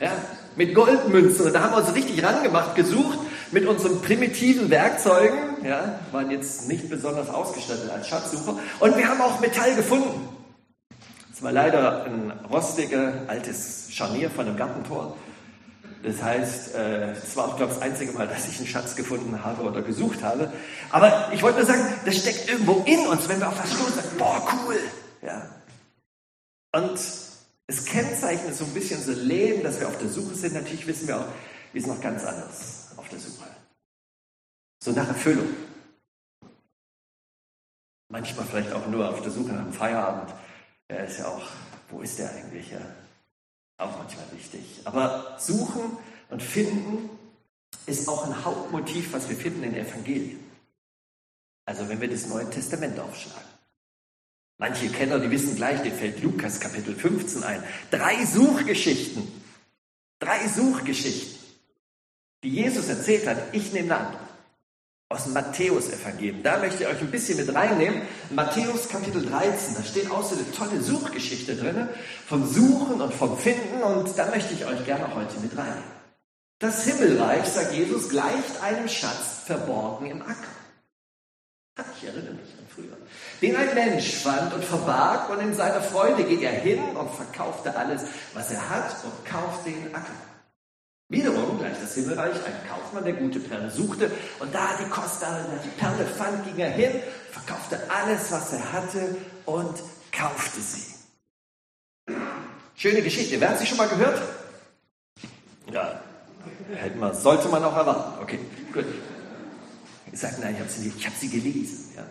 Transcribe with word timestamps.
Ja, 0.00 0.12
mit 0.56 0.74
Goldmünzen. 0.74 1.46
Und 1.46 1.52
da 1.54 1.62
haben 1.62 1.72
wir 1.72 1.78
uns 1.78 1.94
richtig 1.94 2.22
rangemacht, 2.22 2.74
gesucht 2.74 3.18
mit 3.52 3.66
unseren 3.66 4.02
primitiven 4.02 4.68
Werkzeugen. 4.70 5.64
Ja, 5.64 6.00
waren 6.10 6.30
jetzt 6.30 6.68
nicht 6.68 6.90
besonders 6.90 7.30
ausgestattet 7.30 7.90
als 7.90 8.08
Schatzsucher. 8.08 8.58
Und 8.80 8.96
wir 8.96 9.08
haben 9.08 9.20
auch 9.20 9.40
Metall 9.40 9.74
gefunden. 9.74 10.28
War 11.42 11.50
leider 11.50 12.04
ein 12.04 12.30
rostiges, 12.48 13.14
altes 13.26 13.88
Scharnier 13.90 14.30
von 14.30 14.46
einem 14.46 14.56
Gartentor. 14.56 15.16
Das 16.04 16.22
heißt, 16.22 16.74
äh, 16.76 17.12
es 17.12 17.36
war 17.36 17.48
auch, 17.48 17.56
glaube 17.56 17.72
ich, 17.72 17.78
das 17.78 17.86
einzige 17.86 18.12
Mal, 18.12 18.28
dass 18.28 18.48
ich 18.48 18.58
einen 18.58 18.68
Schatz 18.68 18.94
gefunden 18.94 19.44
habe 19.44 19.62
oder 19.62 19.82
gesucht 19.82 20.22
habe. 20.22 20.52
Aber 20.90 21.32
ich 21.32 21.42
wollte 21.42 21.58
nur 21.58 21.66
sagen, 21.66 21.82
das 22.04 22.16
steckt 22.16 22.48
irgendwo 22.48 22.84
in 22.86 23.06
uns, 23.06 23.28
wenn 23.28 23.40
wir 23.40 23.48
auf 23.48 23.58
was 23.58 23.72
stoßen, 23.72 24.02
boah, 24.18 24.40
cool. 24.52 24.78
Ja. 25.22 25.48
Und 26.74 26.98
es 27.66 27.84
kennzeichnet 27.86 28.54
so 28.54 28.64
ein 28.64 28.74
bisschen 28.74 29.02
so 29.02 29.10
Leben, 29.12 29.64
dass 29.64 29.80
wir 29.80 29.88
auf 29.88 29.98
der 29.98 30.08
Suche 30.08 30.36
sind. 30.36 30.54
Natürlich 30.54 30.86
wissen 30.86 31.08
wir 31.08 31.18
auch, 31.18 31.26
wir 31.72 31.82
sind 31.82 31.92
noch 31.92 32.00
ganz 32.00 32.24
anders 32.24 32.88
auf 32.96 33.08
der 33.08 33.18
Suche. 33.18 33.48
So 34.82 34.92
nach 34.92 35.08
Erfüllung. 35.08 35.48
Manchmal 38.08 38.46
vielleicht 38.46 38.72
auch 38.72 38.86
nur 38.86 39.08
auf 39.08 39.22
der 39.22 39.32
Suche 39.32 39.52
nach 39.52 39.62
einem 39.62 39.72
Feierabend. 39.72 40.32
Er 40.92 41.06
ist 41.06 41.18
ja 41.18 41.28
auch, 41.28 41.48
wo 41.90 42.00
ist 42.02 42.18
der 42.18 42.30
eigentlich? 42.30 42.70
Ja? 42.70 42.80
Auch 43.78 43.96
manchmal 43.98 44.30
wichtig. 44.32 44.60
Aber 44.84 45.36
suchen 45.38 45.96
und 46.28 46.42
finden 46.42 47.08
ist 47.86 48.08
auch 48.08 48.26
ein 48.26 48.44
Hauptmotiv, 48.44 49.12
was 49.12 49.28
wir 49.28 49.36
finden 49.36 49.62
in 49.62 49.72
den 49.72 49.86
Evangelien. 49.86 50.40
Also 51.64 51.88
wenn 51.88 52.00
wir 52.00 52.10
das 52.10 52.26
Neue 52.26 52.48
Testament 52.50 52.98
aufschlagen. 53.00 53.52
Manche 54.58 54.88
Kenner, 54.90 55.18
die 55.18 55.30
wissen 55.30 55.56
gleich, 55.56 55.82
dir 55.82 55.92
fällt 55.92 56.22
Lukas 56.22 56.60
Kapitel 56.60 56.94
15 56.94 57.42
ein. 57.42 57.62
Drei 57.90 58.24
Suchgeschichten. 58.24 59.26
Drei 60.20 60.46
Suchgeschichten, 60.46 61.36
die 62.44 62.50
Jesus 62.50 62.88
erzählt 62.88 63.26
hat. 63.26 63.38
Ich 63.52 63.72
nehme 63.72 63.96
eine 63.96 64.06
andere 64.06 64.21
aus 65.12 65.24
dem 65.24 65.34
Matthäus-Evangelium. 65.34 66.42
Da 66.42 66.58
möchte 66.58 66.82
ich 66.82 66.88
euch 66.88 67.00
ein 67.00 67.10
bisschen 67.10 67.36
mit 67.36 67.54
reinnehmen. 67.54 68.02
Matthäus 68.30 68.88
Kapitel 68.88 69.24
13, 69.24 69.74
da 69.76 69.84
steht 69.84 70.10
auch 70.10 70.24
so 70.24 70.34
eine 70.34 70.50
tolle 70.52 70.82
Suchgeschichte 70.82 71.54
drin, 71.56 71.88
vom 72.26 72.46
Suchen 72.46 73.00
und 73.00 73.14
vom 73.14 73.38
Finden 73.38 73.82
und 73.82 74.16
da 74.16 74.26
möchte 74.26 74.54
ich 74.54 74.64
euch 74.64 74.84
gerne 74.84 75.14
heute 75.14 75.38
mit 75.40 75.56
reinnehmen. 75.56 76.02
Das 76.58 76.84
Himmelreich, 76.84 77.44
sagt 77.46 77.72
Jesus, 77.72 78.08
gleicht 78.08 78.62
einem 78.62 78.88
Schatz 78.88 79.40
verborgen 79.46 80.06
im 80.06 80.22
Acker. 80.22 80.62
Ich 81.96 82.06
erinnere 82.06 82.34
mich 82.34 82.52
an 82.58 82.66
früher. 82.68 82.96
Den 83.40 83.56
ein 83.56 83.74
Mensch 83.74 84.14
fand 84.16 84.54
und 84.54 84.64
verbarg 84.64 85.30
und 85.30 85.40
in 85.40 85.54
seiner 85.54 85.80
Freude 85.80 86.24
geht 86.24 86.42
er 86.42 86.52
hin 86.52 86.80
und 86.96 87.10
verkaufte 87.10 87.74
alles, 87.74 88.02
was 88.34 88.50
er 88.52 88.68
hat 88.68 88.96
und 89.04 89.24
kauft 89.24 89.66
den 89.66 89.94
Acker. 89.94 90.31
Wiederum 91.12 91.58
gleich 91.58 91.78
das 91.78 91.94
Himmelreich, 91.94 92.32
ein 92.36 92.66
Kaufmann, 92.66 93.04
der 93.04 93.12
gute 93.12 93.38
Perle 93.38 93.70
suchte 93.70 94.10
und 94.38 94.54
da 94.54 94.70
die 94.80 94.88
kostbare 94.88 95.44
Perle 95.76 96.06
fand, 96.06 96.42
ging 96.46 96.56
er 96.56 96.70
hin, 96.70 97.02
verkaufte 97.30 97.78
alles, 97.90 98.32
was 98.32 98.54
er 98.54 98.72
hatte 98.72 99.16
und 99.44 99.74
kaufte 100.10 100.58
sie. 100.58 100.94
Schöne 102.76 103.02
Geschichte. 103.02 103.38
Wer 103.38 103.50
hat 103.50 103.58
sie 103.58 103.66
schon 103.66 103.76
mal 103.76 103.88
gehört? 103.88 104.22
Ja, 105.70 106.00
hätte 106.76 106.96
man, 106.96 107.14
sollte 107.14 107.48
man 107.50 107.62
auch 107.62 107.76
erwarten. 107.76 108.22
Okay, 108.22 108.38
gut. 108.72 108.86
Ich 110.10 110.18
sage, 110.18 110.36
nein, 110.40 110.54
ich 110.54 110.60
habe 110.60 110.70
sie, 110.70 110.90
hab 111.04 111.14
sie 111.14 111.28
gelesen. 111.28 111.92
Ja. 111.94 112.04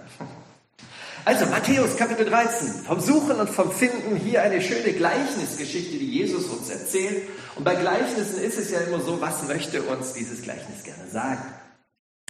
Also 1.24 1.46
Matthäus 1.46 1.98
Kapitel 1.98 2.26
13, 2.26 2.84
vom 2.84 3.00
Suchen 3.00 3.40
und 3.40 3.50
vom 3.50 3.72
Finden, 3.72 4.16
hier 4.16 4.42
eine 4.42 4.60
schöne 4.60 4.92
Gleichnisgeschichte, 4.94 5.98
die 5.98 6.18
Jesus 6.18 6.46
uns 6.46 6.68
erzählt. 6.70 7.30
Und 7.56 7.64
bei 7.64 7.76
Gleichnissen 7.76 8.42
ist 8.42 8.58
es 8.58 8.72
ja 8.72 8.80
immer 8.80 9.00
so, 9.02 9.22
was 9.22 9.44
möchte 9.48 9.84
uns 9.84 10.14
dieses 10.14 10.42
Gleichnis 10.42 10.84
gerne 10.84 11.08
sagen? 11.12 11.44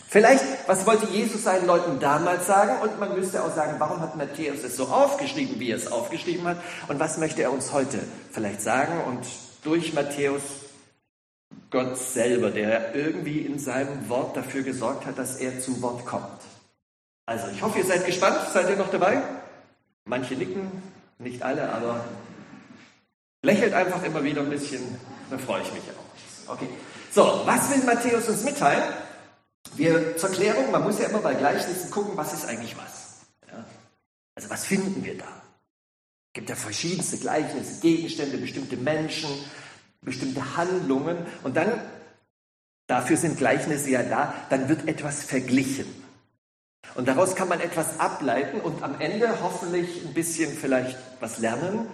Vielleicht, 0.09 0.43
was 0.67 0.85
wollte 0.85 1.05
Jesus 1.05 1.45
seinen 1.45 1.67
Leuten 1.67 2.01
damals 2.01 2.47
sagen? 2.47 2.81
Und 2.81 2.99
man 2.99 3.15
müsste 3.17 3.45
auch 3.45 3.55
sagen, 3.55 3.75
warum 3.79 4.01
hat 4.01 4.17
Matthäus 4.17 4.61
es 4.61 4.75
so 4.75 4.87
aufgeschrieben, 4.87 5.57
wie 5.57 5.71
er 5.71 5.77
es 5.77 5.89
aufgeschrieben 5.89 6.45
hat? 6.45 6.57
Und 6.89 6.99
was 6.99 7.17
möchte 7.17 7.43
er 7.43 7.53
uns 7.53 7.71
heute 7.71 7.99
vielleicht 8.33 8.61
sagen? 8.61 8.99
Und 9.07 9.25
durch 9.63 9.93
Matthäus 9.93 10.41
Gott 11.69 11.97
selber, 11.97 12.49
der 12.49 12.93
irgendwie 12.93 13.39
in 13.39 13.57
seinem 13.57 14.09
Wort 14.09 14.35
dafür 14.35 14.63
gesorgt 14.63 15.05
hat, 15.05 15.17
dass 15.17 15.37
er 15.37 15.61
zu 15.61 15.81
Wort 15.81 16.05
kommt. 16.05 16.41
Also, 17.31 17.47
ich 17.47 17.61
hoffe, 17.61 17.79
ihr 17.79 17.85
seid 17.85 18.05
gespannt. 18.05 18.39
Seid 18.51 18.69
ihr 18.69 18.75
noch 18.75 18.91
dabei? 18.91 19.21
Manche 20.03 20.33
nicken, 20.33 20.69
nicht 21.17 21.41
alle, 21.43 21.71
aber 21.71 22.03
lächelt 23.41 23.73
einfach 23.73 24.03
immer 24.03 24.21
wieder 24.21 24.41
ein 24.41 24.49
bisschen, 24.49 24.81
dann 25.29 25.39
freue 25.39 25.61
ich 25.61 25.71
mich 25.71 25.83
auch. 25.91 26.53
Okay. 26.53 26.67
So, 27.09 27.43
was 27.45 27.69
will 27.69 27.85
Matthäus 27.85 28.27
uns 28.27 28.43
mitteilen? 28.43 28.83
Wir, 29.75 30.17
zur 30.17 30.29
Klärung, 30.31 30.71
man 30.71 30.83
muss 30.83 30.99
ja 30.99 31.07
immer 31.07 31.19
bei 31.19 31.33
Gleichnissen 31.33 31.89
gucken, 31.89 32.17
was 32.17 32.33
ist 32.33 32.45
eigentlich 32.47 32.75
was. 32.77 33.21
Ja? 33.49 33.63
Also, 34.35 34.49
was 34.49 34.65
finden 34.65 35.05
wir 35.05 35.17
da? 35.17 35.23
Es 35.23 36.33
gibt 36.33 36.49
ja 36.49 36.55
verschiedenste 36.57 37.17
Gleichnisse, 37.17 37.79
Gegenstände, 37.79 38.39
bestimmte 38.39 38.75
Menschen, 38.75 39.29
bestimmte 40.01 40.57
Handlungen 40.57 41.25
und 41.43 41.55
dann, 41.55 41.79
dafür 42.87 43.15
sind 43.15 43.37
Gleichnisse 43.37 43.89
ja 43.89 44.03
da, 44.03 44.33
dann 44.49 44.67
wird 44.67 44.89
etwas 44.89 45.23
verglichen. 45.23 46.10
Und 46.95 47.07
daraus 47.07 47.35
kann 47.35 47.47
man 47.47 47.61
etwas 47.61 47.99
ableiten 47.99 48.59
und 48.59 48.83
am 48.83 48.99
Ende 48.99 49.29
hoffentlich 49.41 50.03
ein 50.05 50.13
bisschen 50.13 50.57
vielleicht 50.57 50.97
was 51.19 51.39
lernen. 51.39 51.87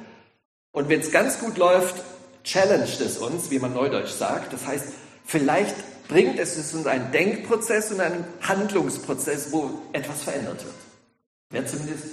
Und 0.72 0.90
wenn 0.90 1.00
es 1.00 1.12
ganz 1.12 1.40
gut 1.40 1.58
läuft, 1.58 1.96
challenged 2.44 3.02
es 3.02 3.18
uns, 3.18 3.52
wie 3.52 3.60
man 3.60 3.74
neudeutsch 3.74 4.12
sagt. 4.12 4.54
Das 4.54 4.66
heißt, 4.66 4.86
vielleicht 5.26 5.76
bringt 6.08 6.40
es 6.40 6.74
uns 6.74 6.88
einen 6.88 7.12
Denkprozess 7.12 7.92
und 7.92 8.00
einen 8.00 8.24
Handlungsprozess, 8.42 9.52
wo 9.52 9.70
etwas 9.94 10.24
verändert 10.24 10.64
wird. 10.64 10.76
Wäre 11.50 11.66
zumindest 11.66 12.06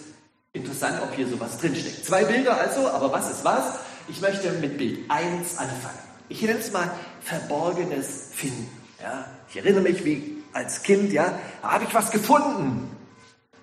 interessant, 0.53 1.01
ob 1.03 1.15
hier 1.15 1.27
sowas 1.27 1.59
drinsteckt. 1.59 2.05
Zwei 2.05 2.25
Bilder 2.25 2.61
also, 2.61 2.89
aber 2.89 3.13
was 3.13 3.31
ist 3.31 3.45
was? 3.45 3.79
Ich 4.09 4.21
möchte 4.21 4.51
mit 4.53 4.77
Bild 4.77 5.11
1 5.11 5.59
anfangen. 5.59 5.99
Ich 6.29 6.43
nenne 6.43 6.59
es 6.59 6.73
mal 6.73 6.91
Verborgenes 7.21 8.29
finden. 8.33 8.69
Ja, 9.03 9.27
ich 9.49 9.57
erinnere 9.57 9.83
mich, 9.83 10.05
wie 10.05 10.34
als 10.55 10.83
Kind, 10.83 11.13
ja, 11.13 11.39
habe 11.63 11.85
ich 11.85 11.95
was 11.95 12.11
gefunden. 12.11 12.91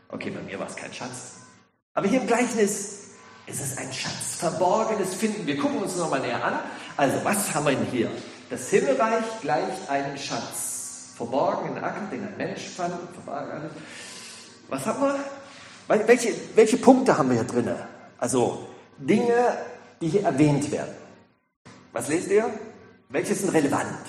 Okay, 0.09 0.29
bei 0.29 0.41
mir 0.41 0.59
war 0.59 0.67
es 0.67 0.75
kein 0.75 0.93
Schatz. 0.93 1.37
Aber 1.93 2.07
hier 2.07 2.21
im 2.21 2.27
Gleichnis 2.27 3.11
ist 3.47 3.61
es 3.61 3.77
ein 3.77 3.91
Schatz, 3.91 4.35
verborgenes 4.37 5.15
Finden. 5.15 5.47
Wir 5.47 5.57
gucken 5.57 5.81
uns 5.81 5.95
nochmal 5.95 6.19
näher 6.19 6.43
an. 6.43 6.59
Also, 6.97 7.17
was 7.23 7.53
haben 7.53 7.65
wir 7.65 7.75
denn 7.75 7.85
hier? 7.87 8.11
Das 8.49 8.69
Himmelreich 8.69 9.23
gleicht 9.41 9.89
einem 9.89 10.17
Schatz. 10.17 11.13
Verborgen 11.15 11.75
in 11.75 11.83
Acker, 11.83 12.07
den 12.11 12.27
ein 12.27 12.37
Mensch 12.37 12.69
fand. 12.69 12.93
Was 14.67 14.85
haben 14.85 15.01
wir? 15.01 15.19
Welche, 16.07 16.33
welche 16.55 16.77
Punkte 16.77 17.17
haben 17.17 17.29
wir 17.29 17.37
hier 17.37 17.47
drin? 17.47 17.75
Also, 18.17 18.67
Dinge, 18.97 19.57
die 20.01 20.09
hier 20.09 20.23
erwähnt 20.23 20.71
werden. 20.71 20.95
Was 21.91 22.07
lest 22.07 22.29
ihr? 22.29 22.49
Welche 23.09 23.35
sind 23.35 23.49
relevant? 23.53 24.05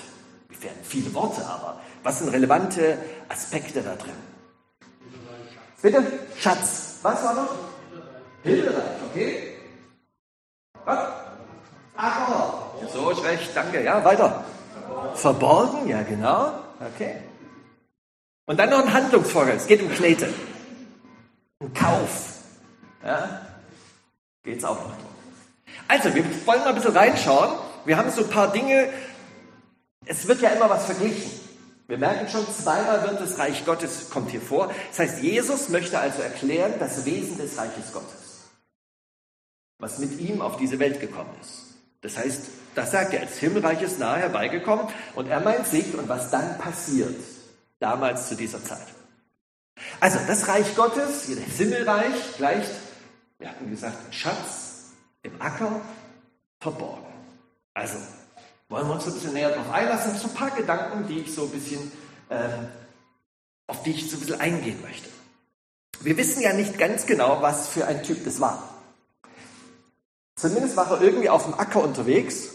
Wir 0.49 0.63
werden 0.63 0.79
viele 0.83 1.13
Worte, 1.13 1.45
aber 1.45 1.81
was 2.03 2.19
sind 2.19 2.29
relevante 2.29 2.97
Aspekte 3.29 3.81
da 3.81 3.95
drin? 3.95 4.13
Bitte? 5.81 6.03
Schatz. 6.37 6.99
Was 7.01 7.23
war 7.23 7.33
noch? 7.33 7.55
Himmelreich, 8.43 8.83
okay? 9.09 9.57
Was? 10.85 10.99
Acker. 11.95 12.71
So 12.93 13.09
ist 13.11 13.23
recht, 13.23 13.49
danke. 13.55 13.83
Ja, 13.83 14.03
weiter. 14.03 14.43
Verborgen, 15.15 15.87
ja 15.87 16.03
genau. 16.03 16.53
Okay. 16.95 17.15
Und 18.45 18.59
dann 18.59 18.69
noch 18.69 18.79
ein 18.79 18.93
Handlungsvorgang. 18.93 19.57
Es 19.57 19.67
geht 19.67 19.81
um 19.81 19.89
Knete. 19.89 20.33
Um 21.59 21.73
Kauf. 21.73 22.33
Ja? 23.03 23.41
Geht 24.43 24.59
es 24.59 24.65
auch 24.65 24.75
noch 24.75 24.95
drum. 24.97 25.13
Also, 25.87 26.13
wir 26.13 26.23
wollen 26.45 26.59
mal 26.59 26.69
ein 26.69 26.75
bisschen 26.75 26.95
reinschauen. 26.95 27.51
Wir 27.85 27.97
haben 27.97 28.09
so 28.11 28.23
ein 28.23 28.29
paar 28.29 28.51
Dinge. 28.51 28.89
Es 30.05 30.27
wird 30.27 30.41
ja 30.41 30.49
immer 30.49 30.69
was 30.69 30.85
verglichen. 30.85 31.42
Wir 31.87 31.97
merken 31.97 32.29
schon, 32.29 32.45
zweimal 32.47 33.03
wird 33.03 33.19
das 33.19 33.37
Reich 33.37 33.65
Gottes, 33.65 34.09
kommt 34.09 34.31
hier 34.31 34.41
vor. 34.41 34.73
Das 34.89 34.99
heißt, 34.99 35.21
Jesus 35.21 35.69
möchte 35.69 35.99
also 35.99 36.21
erklären 36.21 36.73
das 36.79 37.05
Wesen 37.05 37.37
des 37.37 37.57
Reiches 37.57 37.91
Gottes, 37.91 38.49
was 39.79 39.99
mit 39.99 40.19
ihm 40.19 40.41
auf 40.41 40.57
diese 40.57 40.79
Welt 40.79 41.01
gekommen 41.01 41.35
ist. 41.41 41.75
Das 42.01 42.17
heißt, 42.17 42.43
das 42.75 42.91
sagt 42.91 43.13
er, 43.13 43.21
das 43.21 43.37
Himmelreich 43.37 43.81
ist 43.81 43.99
nahe 43.99 44.19
herbeigekommen 44.19 44.87
und 45.15 45.27
er 45.27 45.39
meint 45.41 45.67
sich 45.67 45.93
und 45.95 46.09
was 46.09 46.31
dann 46.31 46.57
passiert, 46.57 47.15
damals 47.79 48.29
zu 48.29 48.35
dieser 48.35 48.63
Zeit. 48.63 48.87
Also, 49.99 50.19
das 50.27 50.47
Reich 50.47 50.75
Gottes, 50.75 51.27
das 51.27 51.57
Himmelreich, 51.57 52.37
gleicht, 52.37 52.71
wir 53.39 53.49
hatten 53.49 53.69
gesagt, 53.69 54.13
Schatz 54.13 54.91
im 55.23 55.41
Acker 55.41 55.81
verborgen. 56.59 57.05
Also, 57.73 57.97
wollen 58.73 58.87
wir 58.87 58.95
uns 58.95 59.05
ein 59.05 59.13
bisschen 59.13 59.33
näher 59.33 59.51
darauf 59.51 59.71
einlassen. 59.71 60.17
So 60.17 60.27
ein 60.27 60.33
paar 60.33 60.49
Gedanken, 60.49 61.07
die 61.07 61.19
ich 61.19 61.33
so 61.33 61.43
ein 61.43 61.49
bisschen, 61.49 61.91
äh, 62.29 62.49
auf 63.67 63.83
die 63.83 63.91
ich 63.91 64.09
so 64.09 64.17
ein 64.17 64.21
bisschen 64.21 64.41
eingehen 64.41 64.81
möchte. 64.81 65.09
Wir 66.01 66.17
wissen 66.17 66.41
ja 66.41 66.53
nicht 66.53 66.79
ganz 66.79 67.05
genau, 67.05 67.43
was 67.43 67.67
für 67.67 67.85
ein 67.85 68.01
Typ 68.01 68.25
das 68.25 68.41
war. 68.41 68.67
Zumindest 70.35 70.75
war 70.75 70.89
er 70.89 71.01
irgendwie 71.01 71.29
auf 71.29 71.43
dem 71.43 71.53
Acker 71.53 71.83
unterwegs. 71.83 72.49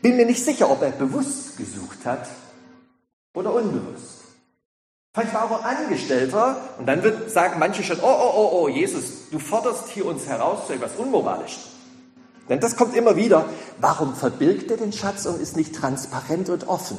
Bin 0.00 0.16
mir 0.16 0.26
nicht 0.26 0.44
sicher, 0.44 0.70
ob 0.70 0.80
er 0.82 0.92
bewusst 0.92 1.56
gesucht 1.56 2.06
hat 2.06 2.28
oder 3.34 3.52
unbewusst. 3.52 4.20
Vielleicht 5.12 5.34
war 5.34 5.50
er 5.50 5.64
Angestellter 5.64 6.56
und 6.78 6.86
dann 6.86 7.02
wird, 7.02 7.32
sagen 7.32 7.58
manche 7.58 7.82
schon, 7.82 7.98
oh, 7.98 8.06
oh, 8.06 8.32
oh, 8.36 8.50
oh, 8.52 8.68
Jesus, 8.68 9.28
du 9.32 9.40
forderst 9.40 9.88
hier 9.88 10.06
uns 10.06 10.26
heraus 10.26 10.68
zu 10.68 10.74
etwas 10.74 10.94
Unmoralischem. 10.94 11.75
Denn 12.48 12.60
das 12.60 12.76
kommt 12.76 12.94
immer 12.94 13.16
wieder. 13.16 13.46
Warum 13.78 14.14
verbirgt 14.14 14.70
er 14.70 14.76
den 14.76 14.92
Schatz 14.92 15.26
und 15.26 15.40
ist 15.40 15.56
nicht 15.56 15.74
transparent 15.74 16.48
und 16.48 16.68
offen? 16.68 16.98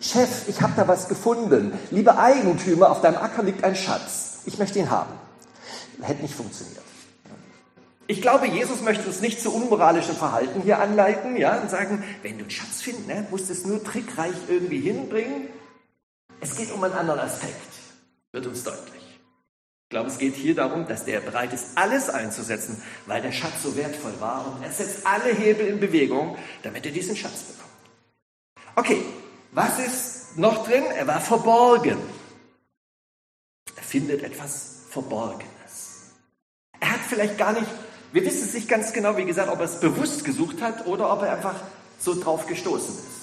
Chef, 0.00 0.48
ich 0.48 0.60
habe 0.60 0.74
da 0.76 0.86
was 0.86 1.08
gefunden. 1.08 1.72
Lieber 1.90 2.18
Eigentümer, 2.18 2.90
auf 2.90 3.00
deinem 3.00 3.16
Acker 3.16 3.42
liegt 3.42 3.64
ein 3.64 3.74
Schatz. 3.74 4.40
Ich 4.44 4.58
möchte 4.58 4.78
ihn 4.78 4.90
haben. 4.90 5.12
Hätte 6.02 6.22
nicht 6.22 6.34
funktioniert. 6.34 6.82
Ich 8.08 8.22
glaube, 8.22 8.46
Jesus 8.46 8.82
möchte 8.82 9.06
uns 9.06 9.20
nicht 9.20 9.40
zu 9.40 9.52
unmoralischem 9.52 10.14
Verhalten 10.14 10.62
hier 10.62 10.78
anleiten, 10.78 11.36
ja, 11.36 11.60
und 11.60 11.70
sagen, 11.70 12.04
wenn 12.22 12.38
du 12.38 12.44
einen 12.44 12.50
Schatz 12.50 12.82
findest, 12.82 13.08
ne, 13.08 13.26
musst 13.30 13.48
du 13.48 13.52
es 13.52 13.66
nur 13.66 13.82
trickreich 13.82 14.34
irgendwie 14.48 14.78
hinbringen. 14.78 15.48
Es 16.40 16.56
geht 16.56 16.70
um 16.72 16.84
einen 16.84 16.94
anderen 16.94 17.20
Aspekt, 17.20 17.56
wird 18.30 18.46
uns 18.46 18.62
deutlich. 18.62 18.95
Ich 19.86 19.90
glaube, 19.90 20.10
es 20.10 20.18
geht 20.18 20.34
hier 20.34 20.56
darum, 20.56 20.88
dass 20.88 21.04
der 21.04 21.20
bereit 21.20 21.52
ist, 21.52 21.78
alles 21.78 22.10
einzusetzen, 22.10 22.82
weil 23.06 23.22
der 23.22 23.30
Schatz 23.30 23.62
so 23.62 23.76
wertvoll 23.76 24.14
war 24.18 24.44
und 24.52 24.64
er 24.64 24.72
setzt 24.72 25.06
alle 25.06 25.32
Hebel 25.32 25.68
in 25.68 25.78
Bewegung, 25.78 26.36
damit 26.64 26.84
er 26.86 26.90
diesen 26.90 27.14
Schatz 27.14 27.44
bekommt. 27.44 27.70
Okay, 28.74 29.04
was 29.52 29.78
ist 29.78 30.38
noch 30.38 30.66
drin? 30.66 30.82
Er 30.86 31.06
war 31.06 31.20
verborgen. 31.20 31.98
Er 33.76 33.82
findet 33.84 34.24
etwas 34.24 34.86
Verborgenes. 34.90 36.14
Er 36.80 36.90
hat 36.90 37.00
vielleicht 37.08 37.38
gar 37.38 37.52
nicht, 37.52 37.68
wir 38.12 38.24
wissen 38.24 38.42
es 38.42 38.54
nicht 38.54 38.68
ganz 38.68 38.92
genau, 38.92 39.16
wie 39.16 39.24
gesagt, 39.24 39.48
ob 39.48 39.60
er 39.60 39.66
es 39.66 39.78
bewusst 39.78 40.24
gesucht 40.24 40.62
hat 40.62 40.84
oder 40.86 41.12
ob 41.12 41.22
er 41.22 41.34
einfach 41.34 41.62
so 42.00 42.20
drauf 42.20 42.48
gestoßen 42.48 42.92
ist. 42.92 43.15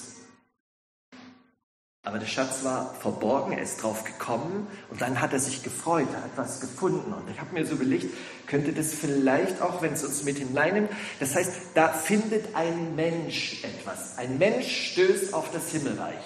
Aber 2.06 2.18
der 2.18 2.26
Schatz 2.26 2.62
war 2.64 2.94
verborgen, 3.00 3.52
er 3.52 3.62
ist 3.62 3.82
drauf 3.82 4.04
gekommen 4.04 4.66
und 4.90 5.00
dann 5.00 5.22
hat 5.22 5.32
er 5.32 5.40
sich 5.40 5.62
gefreut, 5.62 6.06
er 6.12 6.22
hat 6.22 6.36
was 6.36 6.60
gefunden. 6.60 7.14
Und 7.14 7.30
ich 7.30 7.40
habe 7.40 7.54
mir 7.54 7.64
so 7.64 7.76
überlegt, 7.76 8.14
könnte 8.46 8.74
das 8.74 8.92
vielleicht 8.92 9.62
auch, 9.62 9.80
wenn 9.80 9.94
es 9.94 10.04
uns 10.04 10.22
mit 10.22 10.36
hineinnimmt, 10.36 10.90
das 11.18 11.34
heißt, 11.34 11.52
da 11.74 11.88
findet 11.88 12.54
ein 12.54 12.94
Mensch 12.94 13.64
etwas. 13.64 14.18
Ein 14.18 14.36
Mensch 14.36 14.92
stößt 14.92 15.32
auf 15.32 15.50
das 15.50 15.70
Himmelreich. 15.70 16.20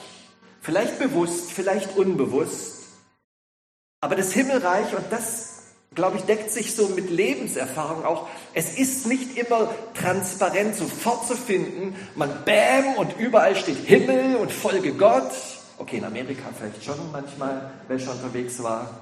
Vielleicht 0.60 0.98
bewusst, 0.98 1.52
vielleicht 1.52 1.96
unbewusst. 1.96 2.82
Aber 4.00 4.16
das 4.16 4.32
Himmelreich, 4.32 4.96
und 4.96 5.04
das, 5.10 5.62
glaube 5.94 6.16
ich, 6.16 6.24
deckt 6.24 6.50
sich 6.50 6.74
so 6.74 6.88
mit 6.88 7.08
Lebenserfahrung 7.08 8.04
auch, 8.04 8.28
es 8.52 8.76
ist 8.76 9.06
nicht 9.06 9.38
immer 9.38 9.72
transparent 9.94 10.74
sofort 10.74 11.28
zu 11.28 11.36
finden. 11.36 11.94
Man 12.16 12.44
bäm 12.44 12.94
und 12.96 13.16
überall 13.16 13.54
steht 13.54 13.78
Himmel 13.78 14.34
und 14.34 14.50
Folge 14.50 14.94
Gott 14.94 15.30
Okay, 15.78 15.98
in 15.98 16.04
Amerika 16.04 16.48
vielleicht 16.56 16.84
schon 16.84 17.12
manchmal, 17.12 17.70
wer 17.86 17.98
schon 17.98 18.14
unterwegs 18.14 18.62
war. 18.62 19.00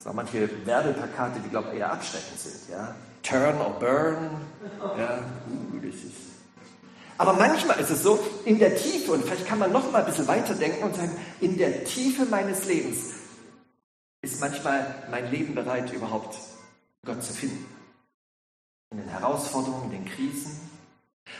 Es 0.00 0.06
auch 0.06 0.12
manche 0.12 0.48
Werbeplakate, 0.66 1.40
die, 1.40 1.48
glaube 1.48 1.70
ich, 1.72 1.80
eher 1.80 1.92
abschreckend 1.92 2.38
sind. 2.38 2.70
Ja? 2.70 2.94
Turn 3.22 3.58
or 3.60 3.78
burn. 3.80 4.30
Ja, 4.96 5.18
uh, 5.18 5.78
das 5.80 5.94
ist. 5.94 6.28
Aber 7.16 7.32
manchmal 7.32 7.80
ist 7.80 7.90
es 7.90 8.02
so, 8.02 8.18
in 8.44 8.60
der 8.60 8.76
Tiefe, 8.76 9.12
und 9.12 9.24
vielleicht 9.24 9.46
kann 9.46 9.58
man 9.58 9.72
noch 9.72 9.90
mal 9.90 10.00
ein 10.00 10.06
bisschen 10.06 10.28
weiterdenken 10.28 10.84
und 10.84 10.94
sagen, 10.94 11.10
in 11.40 11.58
der 11.58 11.84
Tiefe 11.84 12.26
meines 12.26 12.64
Lebens 12.66 13.14
ist 14.22 14.40
manchmal 14.40 15.04
mein 15.10 15.30
Leben 15.30 15.54
bereit, 15.54 15.92
überhaupt 15.92 16.38
Gott 17.04 17.22
zu 17.24 17.32
finden. 17.32 17.66
In 18.90 18.98
den 18.98 19.08
Herausforderungen, 19.08 19.90
in 19.92 20.04
den 20.04 20.14
Krisen. 20.14 20.60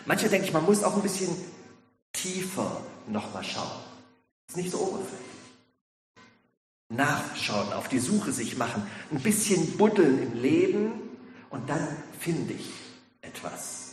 Manche 0.04 0.28
denke 0.28 0.46
ich, 0.46 0.52
man 0.52 0.64
muss 0.64 0.82
auch 0.82 0.96
ein 0.96 1.02
bisschen 1.02 1.30
tiefer 2.12 2.80
noch 3.06 3.32
mal 3.32 3.44
schauen. 3.44 3.87
Ist 4.48 4.56
nicht 4.56 4.70
so 4.70 4.78
oberflächlich. 4.78 5.28
Nachschauen, 6.88 7.72
auf 7.74 7.88
die 7.88 7.98
Suche 7.98 8.32
sich 8.32 8.56
machen, 8.56 8.86
ein 9.10 9.20
bisschen 9.20 9.76
buddeln 9.76 10.22
im 10.22 10.40
Leben 10.40 10.92
und 11.50 11.68
dann 11.68 11.86
finde 12.18 12.54
ich 12.54 12.70
etwas. 13.20 13.88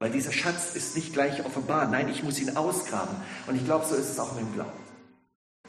Weil 0.00 0.10
dieser 0.10 0.32
Schatz 0.32 0.74
ist 0.74 0.96
nicht 0.96 1.12
gleich 1.12 1.44
offenbar. 1.44 1.86
Nein, 1.86 2.08
ich 2.08 2.22
muss 2.22 2.40
ihn 2.40 2.56
ausgraben. 2.56 3.14
Und 3.46 3.54
ich 3.54 3.64
glaube, 3.64 3.86
so 3.86 3.94
ist 3.94 4.08
es 4.08 4.18
auch 4.18 4.32
mit 4.34 4.44
dem 4.44 4.54
Glauben. 4.54 4.72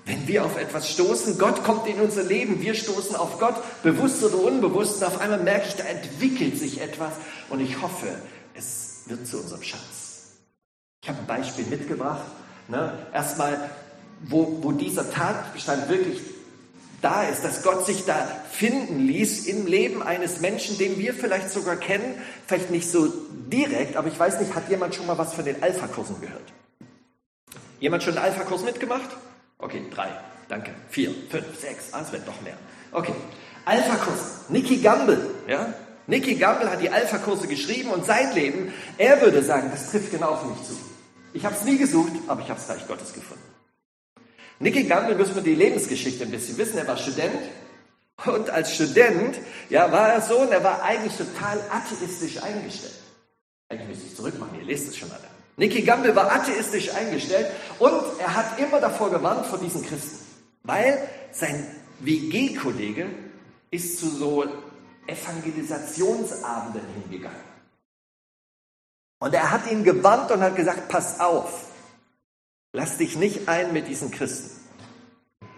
Wenn 0.05 0.27
wir 0.27 0.43
auf 0.45 0.57
etwas 0.57 0.89
stoßen, 0.89 1.38
Gott 1.38 1.63
kommt 1.63 1.86
in 1.86 2.00
unser 2.00 2.24
Leben, 2.24 2.62
wir 2.62 2.74
stoßen 2.74 3.15
auf 3.15 3.38
Gott, 3.39 3.55
bewusst 3.83 4.24
oder 4.24 4.41
unbewusst, 4.41 4.98
und 4.98 5.03
auf 5.03 5.21
einmal 5.21 5.43
merke 5.43 5.67
ich, 5.67 5.75
da 5.75 5.83
entwickelt 5.83 6.57
sich 6.57 6.81
etwas 6.81 7.13
und 7.50 7.60
ich 7.60 7.81
hoffe, 7.81 8.07
es 8.55 9.03
wird 9.05 9.27
zu 9.27 9.38
unserem 9.38 9.62
Schatz. 9.62 10.31
Ich 11.03 11.10
habe 11.10 11.19
ein 11.19 11.27
Beispiel 11.27 11.65
mitgebracht. 11.65 12.25
Ne? 12.67 13.07
Erstmal 13.13 13.69
wo, 14.24 14.60
wo 14.62 14.72
dieser 14.72 15.12
Tatbestand 15.12 15.90
wirklich 15.90 16.22
da 17.01 17.24
ist, 17.24 17.44
dass 17.44 17.63
Gott 17.63 17.86
sich 17.86 18.06
da 18.06 18.28
finden 18.51 19.00
ließ 19.00 19.48
im 19.48 19.66
Leben 19.66 20.04
eines 20.04 20.40
Menschen, 20.40 20.78
den 20.78 20.98
wir 21.00 21.13
vielleicht 21.13 21.50
sogar 21.50 21.75
kennen, 21.75 22.16
vielleicht 22.46 22.70
nicht 22.70 22.90
so 22.90 23.08
direkt, 23.51 23.98
aber 23.98 24.08
ich 24.08 24.20
weiß 24.20 24.40
nicht, 24.40 24.54
hat 24.54 24.70
jemand 24.70 24.94
schon 24.94 25.08
mal 25.08 25.18
was 25.18 25.34
von 25.34 25.44
den 25.44 25.62
Alpha-Kursen 25.63 26.22
gehört? 26.22 26.54
Jemand 27.80 28.04
schon 28.04 28.18
einen 28.18 28.25
Alpha-Kurs 28.25 28.63
mitgemacht? 28.63 29.10
Okay, 29.58 29.82
drei, 29.94 30.10
danke, 30.48 30.72
vier, 30.90 31.12
fünf, 31.30 31.60
sechs, 31.60 31.86
ah, 31.92 32.01
es 32.04 32.12
wird 32.12 32.25
noch 32.28 32.40
mehr. 32.42 32.56
Okay, 32.92 33.16
Alpha-Kurs, 33.66 34.50
Nicky 34.50 34.78
Gamble, 34.78 35.30
ja? 35.48 35.74
Nicky 36.08 36.36
Gamble 36.36 36.70
hat 36.70 36.82
die 36.82 36.90
Alpha-Kurse 36.90 37.48
geschrieben 37.48 37.90
und 37.90 38.06
sein 38.06 38.34
Leben, 38.36 38.74
er 38.98 39.22
würde 39.22 39.42
sagen, 39.44 39.70
das 39.72 39.90
trifft 39.92 40.12
genau 40.12 40.30
auf 40.30 40.46
mich 40.46 40.68
zu. 40.68 40.78
Ich 41.34 41.46
habe 41.46 41.56
es 41.56 41.63
nie 41.63 41.78
gesucht, 41.78 42.12
aber 42.28 42.42
ich 42.42 42.50
habe 42.50 42.60
es 42.60 42.70
Reich 42.70 42.88
Gottes 42.88 43.13
gefunden. 43.13 43.50
Nicky 44.62 44.84
Gamble 44.84 45.15
müssen 45.15 45.36
wir 45.36 45.41
die 45.41 45.56
Lebensgeschichte 45.56 46.24
ein 46.24 46.32
bisschen 46.32 46.58
wissen. 46.58 46.77
Er 46.77 46.88
war 46.88 46.96
Student 46.96 47.41
und 48.25 48.50
als 48.51 48.75
Student 48.75 49.39
ja, 49.70 49.91
war 49.91 50.10
er 50.13 50.22
so 50.22 50.38
und 50.39 50.51
er 50.51 50.63
war 50.63 50.84
eigentlich 50.84 51.18
total 51.18 51.60
atheistisch 51.72 52.41
eingestellt. 52.41 52.94
Eigentlich 53.70 53.88
müsste 53.89 54.06
ich 54.08 54.15
zurückmachen, 54.15 54.60
ihr 54.60 54.65
lest 54.65 54.88
es 54.88 54.98
schon 54.98 55.12
alle. 55.12 55.27
Nicky 55.58 55.82
Gamble 55.82 56.15
war 56.15 56.32
atheistisch 56.32 56.94
eingestellt 56.94 57.48
und 57.80 58.03
er 58.20 58.36
hat 58.36 58.60
immer 58.60 58.80
davor 58.80 59.10
gewarnt 59.10 59.48
vor 59.48 59.58
diesen 59.58 59.84
Christen. 59.84 60.20
weil 60.63 61.08
sein 61.32 61.65
WG-Kollege 62.00 63.08
ist 63.72 63.98
zu 64.00 64.10
so 64.10 64.46
Evangelisationsabenden 65.08 66.84
hingegangen. 67.01 67.51
Und 69.20 69.34
er 69.34 69.51
hat 69.51 69.72
ihn 69.72 69.84
gewarnt 69.84 70.32
und 70.32 70.41
hat 70.41 70.56
gesagt, 70.56 70.88
pass 70.89 71.20
auf, 71.20 71.71
lass 72.74 72.98
dich 72.98 73.16
nicht 73.18 73.48
ein 73.48 73.74
mit 73.74 73.88
diesen 73.88 74.12
Christen. 74.12 74.60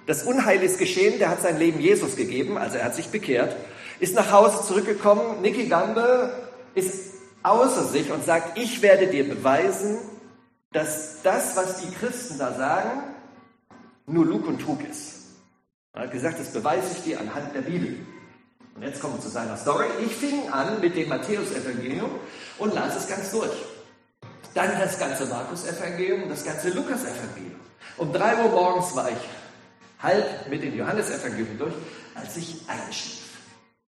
Das 0.06 0.24
Unheil 0.24 0.62
ist 0.62 0.80
geschehen, 0.80 1.20
der 1.20 1.30
hat 1.30 1.42
sein 1.42 1.58
Leben 1.58 1.80
Jesus 1.80 2.16
gegeben, 2.16 2.58
also 2.58 2.78
er 2.78 2.86
hat 2.86 2.96
sich 2.96 3.08
bekehrt, 3.08 3.56
ist 4.00 4.16
nach 4.16 4.32
Hause 4.32 4.66
zurückgekommen, 4.66 5.42
Nicky 5.42 5.68
Gambe 5.68 6.34
ist 6.76 7.14
außer 7.44 7.86
sich 7.86 8.12
und 8.12 8.26
sagt, 8.26 8.58
ich 8.58 8.82
werde 8.82 9.08
dir 9.08 9.28
beweisen, 9.28 10.00
dass 10.72 11.22
das, 11.22 11.56
was 11.56 11.82
die 11.82 11.94
Christen 11.94 12.38
da 12.38 12.54
sagen, 12.54 13.04
nur 14.08 14.26
Lug 14.26 14.48
und 14.48 14.60
Trug 14.60 14.84
ist. 14.90 15.14
Er 15.94 16.04
hat 16.04 16.12
gesagt, 16.12 16.40
das 16.40 16.52
beweise 16.52 16.88
ich 16.98 17.04
dir 17.04 17.20
anhand 17.20 17.56
der 17.56 17.62
Bibel. 17.62 17.98
Und 18.76 18.82
jetzt 18.82 19.00
kommen 19.00 19.14
wir 19.14 19.22
zu 19.22 19.30
seiner 19.30 19.56
Story. 19.56 19.86
Ich 20.04 20.16
fing 20.16 20.50
an 20.50 20.82
mit 20.82 20.96
dem 20.96 21.10
Matthäus-Evangelium 21.10 22.10
und 22.58 22.74
las 22.74 22.98
es 22.98 23.08
ganz 23.08 23.32
durch. 23.32 23.52
Dann 24.54 24.80
das 24.80 25.00
ganze 25.00 25.26
Markus-Evangelium 25.26 26.24
und 26.24 26.30
das 26.30 26.44
ganze 26.44 26.70
Lukas-Evangelium. 26.70 27.60
Um 27.98 28.14
drei 28.14 28.36
Uhr 28.44 28.50
morgens 28.50 28.96
war 28.96 29.10
ich 29.10 29.18
halb 30.02 30.48
mit 30.50 30.62
dem 30.64 30.76
Johannes-Evangelium 30.76 31.58
durch, 31.58 31.74
als 32.14 32.38
ich 32.38 32.62
einschlief. 32.68 33.24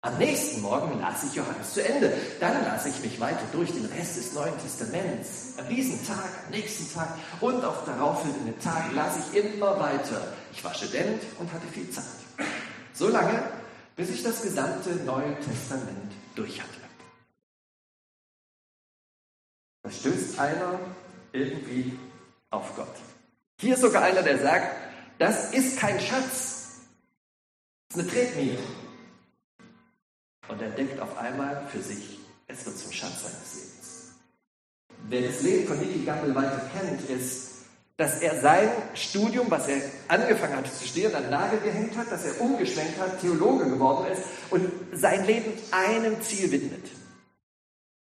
Am 0.00 0.18
nächsten 0.18 0.61
Morgen 0.61 1.00
las 1.00 1.25
ich 1.25 1.35
Johannes 1.35 1.73
zu 1.73 1.83
Ende. 1.83 2.12
Dann 2.38 2.62
las 2.64 2.85
ich 2.85 3.00
mich 3.02 3.18
weiter 3.21 3.40
durch 3.52 3.73
den 3.73 3.87
Rest 3.87 4.18
des 4.18 4.35
Neuen 4.35 4.52
Testaments. 4.59 5.54
An 5.56 5.66
diesem 5.68 6.06
Tag, 6.06 6.28
am 6.44 6.50
nächsten 6.50 6.92
Tag 6.92 7.09
und 7.40 7.64
auf 7.64 7.85
darauffolgenden 7.87 8.59
Tag 8.61 8.92
las 8.94 9.14
ich 9.16 9.42
immer 9.42 9.80
weiter. 9.80 10.28
Ich 10.52 10.62
war 10.62 10.75
Student 10.75 11.23
und 11.38 11.50
hatte 11.50 11.66
viel 11.73 11.90
Zeit. 11.90 12.04
So 12.92 13.09
lange, 13.09 13.42
bis 13.97 14.11
ich 14.11 14.23
das 14.23 14.42
gesamte 14.42 14.90
Neue 15.06 15.37
Testament 15.40 16.12
durch 16.35 16.61
hatte. 16.61 16.83
Da 19.84 19.90
stößt 19.90 20.38
einer 20.38 20.80
irgendwie 21.32 21.92
auf 22.50 22.74
Gott. 22.74 22.94
Hier 23.60 23.74
ist 23.74 23.82
sogar 23.82 24.02
einer, 24.02 24.22
der 24.22 24.38
sagt, 24.38 24.74
das 25.18 25.52
ist 25.52 25.78
kein 25.78 26.00
Schatz, 26.00 26.80
das 27.88 27.98
ist 27.98 28.00
eine 28.00 28.08
Tretmine. 28.08 28.58
Und 30.48 30.62
er 30.62 30.70
denkt 30.70 30.98
auf 31.00 31.18
einmal 31.18 31.66
für 31.70 31.82
sich, 31.82 32.18
es 32.46 32.64
wird 32.64 32.78
zum 32.78 32.92
Schatz 32.92 33.22
seines 33.22 33.54
Lebens. 33.54 34.14
Wer 35.06 35.28
das 35.28 35.42
Leben 35.42 35.68
von 35.68 35.78
Nicky 35.78 36.02
Gamble 36.04 36.34
weiter 36.34 36.70
kennt, 36.78 37.02
ist, 37.10 37.50
dass 37.98 38.22
er 38.22 38.40
sein 38.40 38.70
Studium, 38.94 39.50
was 39.50 39.68
er 39.68 39.82
angefangen 40.08 40.56
hat 40.56 40.74
zu 40.74 40.86
studieren, 40.86 41.14
an 41.14 41.28
Nagel 41.28 41.60
gehängt 41.60 41.94
hat, 41.96 42.10
dass 42.10 42.24
er 42.24 42.40
umgeschwenkt 42.40 42.98
hat, 42.98 43.20
Theologe 43.20 43.68
geworden 43.68 44.10
ist 44.10 44.22
und 44.48 44.72
sein 44.92 45.26
Leben 45.26 45.52
einem 45.72 46.22
Ziel 46.22 46.50
widmet. 46.50 46.86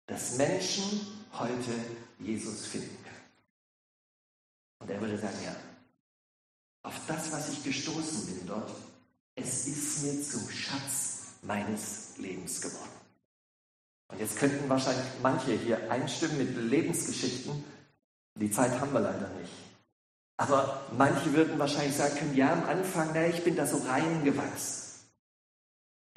Dass 0.08 0.38
Menschen 0.38 1.17
heute 1.40 1.72
Jesus 2.20 2.66
finden 2.66 2.98
können. 3.04 3.16
Und 4.80 4.90
er 4.90 5.02
würde 5.02 5.18
sagen, 5.18 5.38
ja, 5.44 5.56
auf 6.84 7.00
das, 7.08 7.32
was 7.32 7.50
ich 7.50 7.64
gestoßen 7.64 8.28
bin 8.28 8.48
dort, 8.48 8.72
es 9.36 9.68
ist 9.68 10.04
mir 10.04 10.22
zum 10.22 10.50
Schatz 10.50 11.18
meines 11.42 12.18
Lebens 12.18 12.62
geworden. 12.62 12.90
Und 14.10 14.20
jetzt 14.20 14.38
könnten 14.38 14.70
wahrscheinlich 14.70 15.06
manche 15.22 15.52
hier 15.54 15.92
einstimmen 15.92 16.38
mit 16.38 16.56
Lebensgeschichten. 16.56 17.64
Die 18.36 18.52
Zeit 18.52 18.80
haben 18.80 18.94
wir 18.94 19.02
leider 19.02 19.30
nicht. 19.40 19.52
Aber 20.38 20.86
manche 20.96 21.34
würden 21.34 21.60
wahrscheinlich 21.60 21.96
sagen 21.96 22.16
können, 22.16 22.36
ja, 22.36 22.54
am 22.54 22.64
Anfang, 22.64 23.10
na, 23.14 23.28
ich 23.28 23.44
bin 23.44 23.56
da 23.56 23.66
so 23.66 23.78
reingewachsen. 23.78 24.87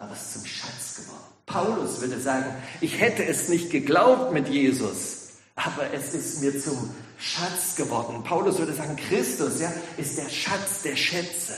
Aber 0.01 0.13
es 0.13 0.23
ist 0.23 0.33
zum 0.33 0.47
Schatz 0.47 0.97
geworden. 0.97 1.31
Paulus 1.45 2.01
würde 2.01 2.19
sagen, 2.19 2.47
ich 2.81 2.99
hätte 2.99 3.25
es 3.25 3.49
nicht 3.49 3.71
geglaubt 3.71 4.33
mit 4.33 4.49
Jesus, 4.49 5.29
aber 5.57 5.93
es 5.93 6.15
ist 6.15 6.41
mir 6.41 6.59
zum 6.59 6.91
Schatz 7.19 7.77
geworden. 7.77 8.25
Paulus 8.25 8.59
würde 8.59 8.73
sagen, 8.73 8.97
Christus 8.97 9.61
ja, 9.61 9.71
ist 9.99 10.17
der 10.17 10.31
Schatz 10.31 10.83
der 10.83 10.97
Schätze. 10.97 11.55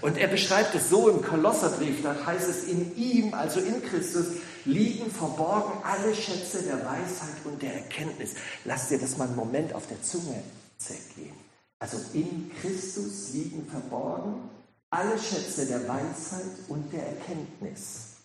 Und 0.00 0.16
er 0.16 0.28
beschreibt 0.28 0.74
es 0.76 0.90
so 0.90 1.08
im 1.08 1.22
Kolosserbrief, 1.22 2.02
da 2.04 2.14
heißt 2.24 2.48
es, 2.48 2.64
in 2.64 2.96
ihm, 2.96 3.34
also 3.34 3.58
in 3.58 3.82
Christus, 3.82 4.26
liegen 4.64 5.10
verborgen 5.10 5.82
alle 5.82 6.14
Schätze 6.14 6.62
der 6.62 6.78
Weisheit 6.84 7.44
und 7.44 7.60
der 7.60 7.74
Erkenntnis. 7.74 8.34
Lass 8.64 8.88
dir 8.88 9.00
das 9.00 9.16
mal 9.16 9.26
einen 9.26 9.36
Moment 9.36 9.74
auf 9.74 9.88
der 9.88 10.00
Zunge 10.02 10.40
zergehen. 10.78 11.34
Also 11.80 11.96
in 12.12 12.52
Christus 12.60 13.32
liegen 13.32 13.66
verborgen 13.66 14.50
alle 14.90 15.18
Schätze 15.18 15.66
der 15.66 15.86
Weisheit 15.88 16.68
und 16.68 16.92
der 16.92 17.06
Erkenntnis. 17.06 18.16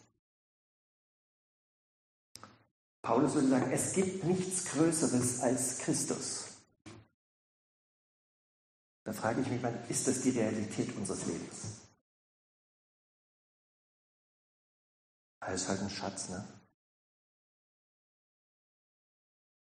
Paulus 3.03 3.35
würde 3.35 3.49
sagen, 3.49 3.71
es 3.71 3.93
gibt 3.93 4.23
nichts 4.23 4.65
Größeres 4.65 5.41
als 5.41 5.77
Christus. 5.77 6.45
Da 9.03 9.13
frage 9.13 9.41
ich 9.41 9.47
mich 9.47 9.61
mal, 9.61 9.85
ist 9.89 10.07
das 10.07 10.21
die 10.21 10.31
Realität 10.31 10.95
unseres 10.97 11.27
Lebens? 11.27 11.81
Alles 15.39 15.67
halt 15.67 15.81
ein 15.81 15.89
Schatz, 15.91 16.29
ne? 16.29 16.43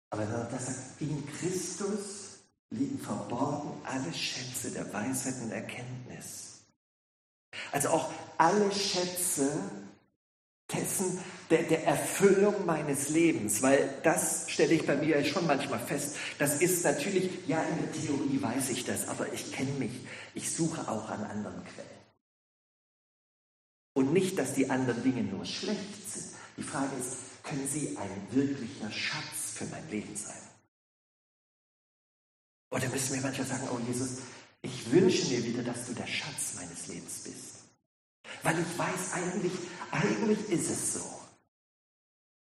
Aber 0.09 0.25
das 0.25 0.65
sagt, 0.65 1.01
in 1.01 1.27
Christus 1.27 2.39
liegen 2.69 2.97
verborgen 2.97 3.85
alle 3.85 4.13
Schätze 4.13 4.71
der 4.71 4.91
Weisheit 4.93 5.35
und 5.41 5.51
Erkenntnis. 5.51 6.46
Also 7.71 7.89
auch 7.89 8.11
alle 8.37 8.71
Schätze 8.71 9.51
dessen, 10.71 11.19
der, 11.49 11.63
der 11.63 11.85
Erfüllung 11.85 12.65
meines 12.65 13.09
Lebens, 13.09 13.61
weil 13.61 13.89
das 14.03 14.49
stelle 14.49 14.73
ich 14.73 14.85
bei 14.85 14.95
mir 14.95 15.23
schon 15.23 15.47
manchmal 15.47 15.79
fest. 15.79 16.17
Das 16.39 16.61
ist 16.61 16.83
natürlich, 16.83 17.47
ja, 17.47 17.61
in 17.63 17.77
der 17.77 17.91
Theorie 17.93 18.41
weiß 18.41 18.69
ich 18.69 18.83
das, 18.83 19.07
aber 19.07 19.31
ich 19.31 19.51
kenne 19.53 19.71
mich. 19.71 19.91
Ich 20.33 20.51
suche 20.51 20.89
auch 20.89 21.09
an 21.09 21.23
anderen 21.23 21.63
Quellen. 21.63 21.97
Und 23.93 24.13
nicht, 24.13 24.37
dass 24.37 24.53
die 24.53 24.69
anderen 24.69 25.01
Dinge 25.03 25.23
nur 25.23 25.45
schlecht 25.45 26.11
sind. 26.11 26.27
Die 26.57 26.63
Frage 26.63 26.95
ist, 26.99 27.43
können 27.43 27.67
sie 27.67 27.97
ein 27.97 28.27
wirklicher 28.31 28.91
Schatz 28.91 29.53
für 29.55 29.65
mein 29.65 29.89
Leben 29.89 30.15
sein? 30.15 30.35
Oder 32.71 32.89
müssen 32.89 33.15
wir 33.15 33.21
manchmal 33.21 33.47
sagen, 33.47 33.69
oh 33.73 33.79
Jesus, 33.87 34.17
ich 34.61 34.91
wünsche 34.91 35.27
mir 35.27 35.43
wieder, 35.43 35.63
dass 35.63 35.85
du 35.85 35.93
der 35.93 36.07
Schatz 36.07 36.55
meines 36.55 36.87
Lebens 36.87 37.23
bist. 37.23 37.46
Weil 38.47 38.59
ich 38.59 38.79
weiß, 38.79 39.11
eigentlich, 39.11 39.51
eigentlich 39.91 40.49
ist 40.49 40.69
es 40.69 40.93
so. 40.93 41.01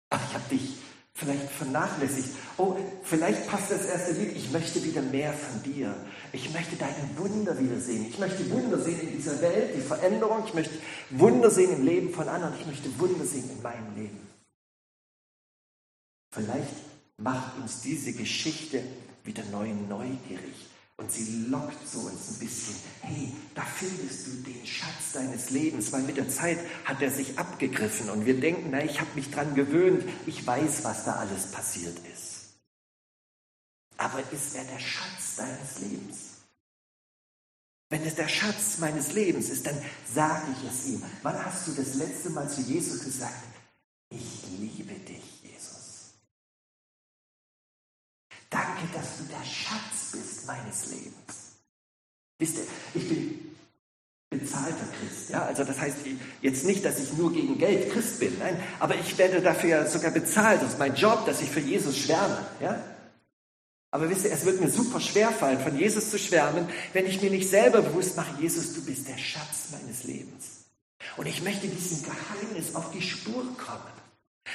Aber 0.08 0.22
ich 0.22 0.34
habe 0.34 0.48
dich 0.48 0.76
vielleicht 1.14 1.50
vernachlässigt. 1.50 2.28
Oh, 2.58 2.76
vielleicht 3.02 3.48
passt 3.48 3.72
das 3.72 3.86
erste 3.86 4.12
Lied. 4.12 4.36
Ich 4.36 4.52
möchte 4.52 4.84
wieder 4.84 5.02
mehr 5.02 5.32
von 5.32 5.64
dir. 5.64 5.92
Ich 6.32 6.52
möchte 6.52 6.76
deine 6.76 6.94
Wunder 7.16 7.58
wiedersehen. 7.58 8.06
Ich 8.08 8.20
möchte 8.20 8.48
Wunder 8.52 8.78
sehen 8.78 9.00
in 9.00 9.16
dieser 9.16 9.42
Welt, 9.42 9.74
die 9.76 9.80
Veränderung. 9.80 10.44
Ich 10.46 10.54
möchte 10.54 10.78
Wunder 11.10 11.50
sehen 11.50 11.72
im 11.72 11.84
Leben 11.84 12.14
von 12.14 12.28
anderen. 12.28 12.54
Ich 12.60 12.66
möchte 12.66 12.96
Wunder 13.00 13.24
sehen 13.24 13.50
in 13.50 13.60
meinem 13.60 13.92
Leben. 13.96 14.28
Vielleicht 16.32 16.76
macht 17.16 17.58
uns 17.60 17.80
diese 17.80 18.12
Geschichte 18.12 18.80
wieder 19.24 19.42
neu 19.46 19.74
neugierig. 19.88 20.54
Und 21.00 21.10
sie 21.10 21.46
lockt 21.48 21.88
so 21.88 22.00
uns 22.00 22.28
ein 22.28 22.38
bisschen, 22.40 22.76
hey, 23.00 23.32
da 23.54 23.62
findest 23.64 24.26
du 24.26 24.30
den 24.42 24.66
Schatz 24.66 25.12
deines 25.14 25.48
Lebens, 25.48 25.90
weil 25.92 26.02
mit 26.02 26.18
der 26.18 26.28
Zeit 26.28 26.58
hat 26.84 27.00
er 27.00 27.10
sich 27.10 27.38
abgegriffen 27.38 28.10
und 28.10 28.26
wir 28.26 28.38
denken, 28.38 28.68
na, 28.70 28.84
ich 28.84 29.00
habe 29.00 29.08
mich 29.14 29.30
dran 29.30 29.54
gewöhnt, 29.54 30.04
ich 30.26 30.46
weiß, 30.46 30.84
was 30.84 31.06
da 31.06 31.14
alles 31.14 31.46
passiert 31.52 31.96
ist. 32.12 32.50
Aber 33.96 34.20
ist 34.30 34.54
er 34.54 34.64
der 34.64 34.78
Schatz 34.78 35.36
deines 35.36 35.78
Lebens? 35.80 36.16
Wenn 37.88 38.02
es 38.02 38.16
der 38.16 38.28
Schatz 38.28 38.76
meines 38.78 39.14
Lebens 39.14 39.48
ist, 39.48 39.66
dann 39.66 39.80
sage 40.12 40.48
ich 40.52 40.70
es 40.70 40.86
ihm. 40.86 41.02
Wann 41.22 41.42
hast 41.42 41.66
du 41.66 41.72
das 41.72 41.94
letzte 41.94 42.28
Mal 42.28 42.48
zu 42.50 42.60
Jesus 42.60 43.02
gesagt, 43.02 43.42
ich 44.10 44.42
liebe 44.58 44.92
dich, 44.94 45.39
Danke, 48.50 48.88
dass 48.92 49.18
du 49.18 49.24
der 49.24 49.44
Schatz 49.44 50.10
bist 50.12 50.46
meines 50.46 50.86
Lebens. 50.86 51.56
Wisst 52.38 52.56
ihr, 52.56 52.66
ich 52.94 53.08
bin 53.08 53.50
bezahlter 54.30 54.86
Christ. 54.98 55.30
Ja? 55.30 55.44
Also 55.44 55.64
das 55.64 55.78
heißt 55.80 55.98
jetzt 56.40 56.64
nicht, 56.64 56.84
dass 56.84 56.98
ich 56.98 57.12
nur 57.14 57.32
gegen 57.32 57.58
Geld 57.58 57.92
Christ 57.92 58.20
bin, 58.20 58.38
nein, 58.38 58.60
aber 58.78 58.94
ich 58.94 59.16
werde 59.18 59.40
dafür 59.40 59.86
sogar 59.86 60.10
bezahlt. 60.10 60.62
Das 60.62 60.70
ist 60.70 60.78
mein 60.78 60.94
Job, 60.94 61.26
dass 61.26 61.40
ich 61.40 61.50
für 61.50 61.60
Jesus 61.60 61.98
schwärme. 61.98 62.44
Ja? 62.60 62.82
Aber 63.92 64.08
wisst 64.08 64.24
ihr, 64.24 64.32
es 64.32 64.44
wird 64.44 64.60
mir 64.60 64.70
super 64.70 65.00
schwer 65.00 65.30
fallen, 65.30 65.60
von 65.60 65.76
Jesus 65.76 66.10
zu 66.10 66.18
schwärmen, 66.18 66.68
wenn 66.92 67.06
ich 67.06 67.20
mir 67.20 67.30
nicht 67.30 67.50
selber 67.50 67.82
bewusst 67.82 68.16
mache, 68.16 68.40
Jesus, 68.40 68.72
du 68.74 68.84
bist 68.84 69.08
der 69.08 69.18
Schatz 69.18 69.70
meines 69.72 70.04
Lebens. 70.04 70.64
Und 71.16 71.26
ich 71.26 71.42
möchte 71.42 71.66
diesem 71.66 72.04
Geheimnis 72.04 72.74
auf 72.74 72.92
die 72.92 73.02
Spur 73.02 73.44
kommen. 73.56 73.99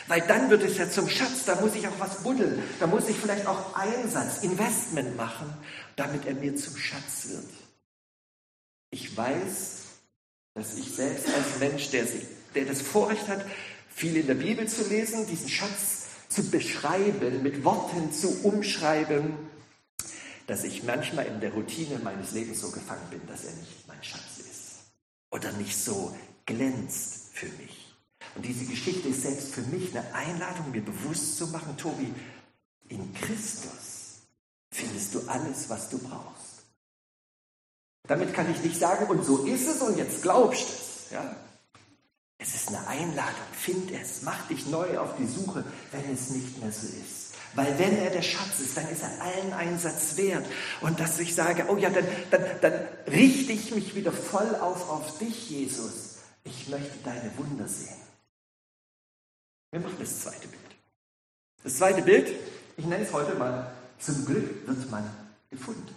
Weil 0.08 0.22
dann 0.22 0.50
wird 0.50 0.64
es 0.64 0.78
ja 0.78 0.90
zum 0.90 1.10
Schatz, 1.10 1.46
da 1.46 1.60
muss 1.62 1.76
ich 1.76 1.88
auch 1.88 2.00
was 2.00 2.24
buddeln, 2.24 2.62
da 2.80 2.88
muss 2.88 3.08
ich 3.08 3.18
vielleicht 3.18 3.48
auch 3.48 3.76
Einsatz, 3.76 4.44
Investment 4.44 5.16
machen, 5.16 5.52
damit 5.96 6.26
er 6.26 6.34
mir 6.34 6.56
zum 6.56 6.76
Schatz 6.76 7.28
wird. 7.30 7.50
Ich 8.92 9.16
weiß, 9.16 9.84
dass 10.54 10.78
ich 10.78 10.92
selbst 10.96 11.28
als 11.28 11.60
Mensch, 11.60 11.90
der, 11.90 12.06
der 12.56 12.66
das 12.66 12.82
Vorrecht 12.82 13.28
hat, 13.28 13.46
viel 13.90 14.18
in 14.18 14.28
der 14.28 14.36
Bibel 14.36 14.68
zu 14.68 14.88
lesen, 14.88 15.28
diesen 15.28 15.50
Schatz 15.50 16.06
zu 16.30 16.50
beschreiben, 16.50 17.44
mit 17.44 17.64
Worten 17.64 18.12
zu 18.12 18.44
umschreiben, 18.44 19.38
dass 20.48 20.64
ich 20.64 20.84
manchmal 20.84 21.26
in 21.26 21.40
der 21.40 21.54
Routine 21.54 22.00
meines 22.00 22.32
Lebens 22.32 22.62
so 22.62 22.72
gefangen 22.72 23.08
bin, 23.10 23.26
dass 23.28 23.46
er 23.46 23.54
nicht 23.54 23.88
mein 23.88 24.04
Schatz 24.04 24.38
ist 24.40 24.84
oder 25.32 25.52
nicht 25.54 25.78
so 25.78 26.16
glänzt 26.46 27.30
für 27.34 27.48
mich. 27.48 27.75
Und 28.36 28.46
diese 28.46 28.66
Geschichte 28.66 29.08
ist 29.08 29.22
selbst 29.22 29.54
für 29.54 29.62
mich 29.62 29.96
eine 29.96 30.14
Einladung, 30.14 30.72
mir 30.72 30.82
bewusst 30.82 31.38
zu 31.38 31.48
machen, 31.48 31.78
Tobi, 31.78 32.14
in 32.90 33.14
Christus 33.14 34.22
findest 34.72 35.16
du 35.16 35.22
alles, 35.28 35.70
was 35.70 35.90
du 35.90 35.98
brauchst. 35.98 36.64
Damit 38.08 38.34
kann 38.34 38.52
ich 38.52 38.62
nicht 38.62 38.78
sagen, 38.78 39.08
und 39.08 39.26
so 39.26 39.46
ist 39.46 39.68
es 39.68 39.82
und 39.82 39.98
jetzt 39.98 40.22
glaubst 40.22 40.68
du 40.68 40.74
es. 40.74 41.12
Ja? 41.12 41.36
Es 42.38 42.54
ist 42.54 42.68
eine 42.68 42.86
Einladung, 42.88 43.48
find 43.54 43.90
es, 43.92 44.22
mach 44.22 44.48
dich 44.48 44.68
neu 44.68 45.00
auf 45.00 45.16
die 45.18 45.26
Suche, 45.26 45.64
wenn 45.92 46.14
es 46.14 46.30
nicht 46.30 46.62
mehr 46.62 46.72
so 46.72 46.86
ist. 46.86 47.34
Weil 47.56 47.80
wenn 47.80 47.98
er 47.98 48.10
der 48.10 48.22
Schatz 48.22 48.60
ist, 48.60 48.76
dann 48.76 48.88
ist 48.90 49.02
er 49.02 49.22
allen 49.22 49.54
Einsatz 49.54 50.18
wert. 50.18 50.46
Und 50.82 51.00
dass 51.00 51.18
ich 51.20 51.34
sage, 51.34 51.66
oh 51.70 51.78
ja, 51.78 51.90
dann, 51.90 52.06
dann, 52.30 52.44
dann 52.62 52.74
richte 53.08 53.54
ich 53.54 53.74
mich 53.74 53.96
wieder 53.96 54.12
voll 54.12 54.56
auf, 54.56 54.90
auf 54.90 55.18
dich, 55.20 55.50
Jesus. 55.50 56.18
Ich 56.44 56.68
möchte 56.68 56.98
deine 57.06 57.32
Wunder 57.38 57.68
sehen. 57.68 58.05
Wir 59.76 59.82
machen 59.82 59.98
das 60.00 60.22
zweite 60.22 60.48
Bild. 60.48 60.62
Das 61.62 61.76
zweite 61.76 62.02
Bild, 62.02 62.32
ich 62.78 62.86
nenne 62.86 63.04
es 63.04 63.12
heute 63.12 63.36
mal, 63.36 63.70
zum 64.00 64.26
Glück 64.26 64.66
wird 64.66 64.90
man 64.90 65.04
gefunden. 65.50 65.94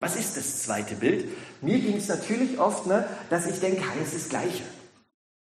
Was 0.00 0.16
ist 0.16 0.36
das 0.36 0.64
zweite 0.64 0.94
Bild? 0.94 1.30
Mir 1.62 1.78
ging 1.78 1.96
es 1.96 2.08
natürlich 2.08 2.58
oft, 2.58 2.84
ne, 2.84 3.08
dass 3.30 3.46
ich 3.46 3.58
denke, 3.60 3.82
es 4.02 4.12
ist 4.12 4.24
das 4.24 4.28
Gleiche. 4.28 4.64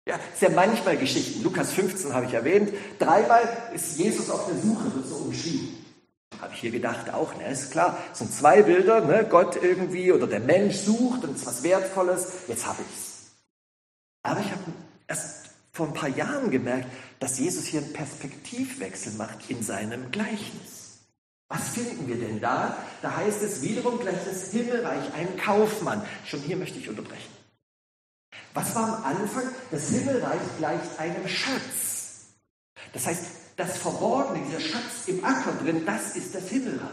Ja, 0.06 0.20
ist 0.32 0.42
ja 0.42 0.50
manchmal 0.50 0.96
Geschichten. 0.96 1.42
Lukas 1.42 1.72
15 1.72 2.14
habe 2.14 2.26
ich 2.26 2.34
erwähnt. 2.34 2.72
Dreimal 3.00 3.48
ist 3.74 3.98
Jesus 3.98 4.30
auf 4.30 4.46
der 4.46 4.54
Suche, 4.54 4.94
wird 4.94 5.08
so 5.08 5.16
umschrieben. 5.16 5.70
Habe 6.40 6.54
ich 6.54 6.60
hier 6.60 6.70
gedacht 6.70 7.12
auch, 7.12 7.34
ne, 7.34 7.50
ist 7.50 7.72
klar. 7.72 7.98
Es 8.12 8.20
sind 8.20 8.32
zwei 8.32 8.62
Bilder, 8.62 9.00
ne, 9.00 9.26
Gott 9.28 9.60
irgendwie 9.60 10.12
oder 10.12 10.28
der 10.28 10.38
Mensch 10.38 10.76
sucht 10.76 11.24
und 11.24 11.34
es 11.34 11.40
ist 11.40 11.46
was 11.48 11.62
Wertvolles. 11.64 12.28
Jetzt 12.46 12.64
habe 12.64 12.80
ich 12.80 12.96
es. 12.96 13.08
Aber 14.22 14.38
ich 14.38 14.52
habe 14.52 14.57
vor 15.78 15.86
ein 15.86 15.94
paar 15.94 16.08
Jahren 16.08 16.50
gemerkt, 16.50 16.88
dass 17.20 17.38
Jesus 17.38 17.66
hier 17.66 17.80
einen 17.80 17.92
Perspektivwechsel 17.92 19.12
macht 19.12 19.48
in 19.48 19.62
seinem 19.62 20.10
Gleichnis. 20.10 20.98
Was 21.48 21.68
finden 21.68 22.08
wir 22.08 22.16
denn 22.16 22.40
da? 22.40 22.76
Da 23.00 23.14
heißt 23.14 23.44
es 23.44 23.62
wiederum 23.62 24.00
gleich 24.00 24.18
das 24.24 24.50
Himmelreich, 24.50 25.14
ein 25.14 25.36
Kaufmann. 25.36 26.04
Schon 26.26 26.40
hier 26.40 26.56
möchte 26.56 26.80
ich 26.80 26.88
unterbrechen. 26.88 27.30
Was 28.54 28.74
war 28.74 28.88
am 28.88 29.04
Anfang? 29.04 29.44
Das 29.70 29.88
Himmelreich 29.90 30.40
gleicht 30.58 30.98
einem 30.98 31.28
Schatz. 31.28 32.34
Das 32.92 33.06
heißt, 33.06 33.24
das 33.56 33.78
Verborgene, 33.78 34.44
dieser 34.46 34.60
Schatz 34.60 35.06
im 35.06 35.24
Acker 35.24 35.52
drin, 35.62 35.86
das 35.86 36.16
ist 36.16 36.34
das 36.34 36.48
Himmelreich. 36.48 36.90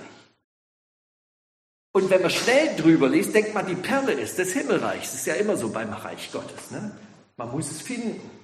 Und 1.92 2.12
wenn 2.12 2.22
man 2.22 2.30
schnell 2.30 2.76
drüber 2.76 3.10
liest, 3.10 3.34
denkt 3.34 3.56
man, 3.56 3.66
die 3.66 3.74
Perle 3.74 4.12
ist 4.12 4.38
des 4.38 4.54
Himmelreichs. 4.54 5.12
Das 5.12 5.22
ist 5.22 5.26
ja 5.26 5.34
immer 5.34 5.58
so 5.58 5.70
beim 5.70 5.92
Reich 5.92 6.32
Gottes. 6.32 6.70
Ne? 6.70 6.92
Man 7.36 7.52
muss 7.52 7.72
es 7.72 7.82
finden. 7.82 8.35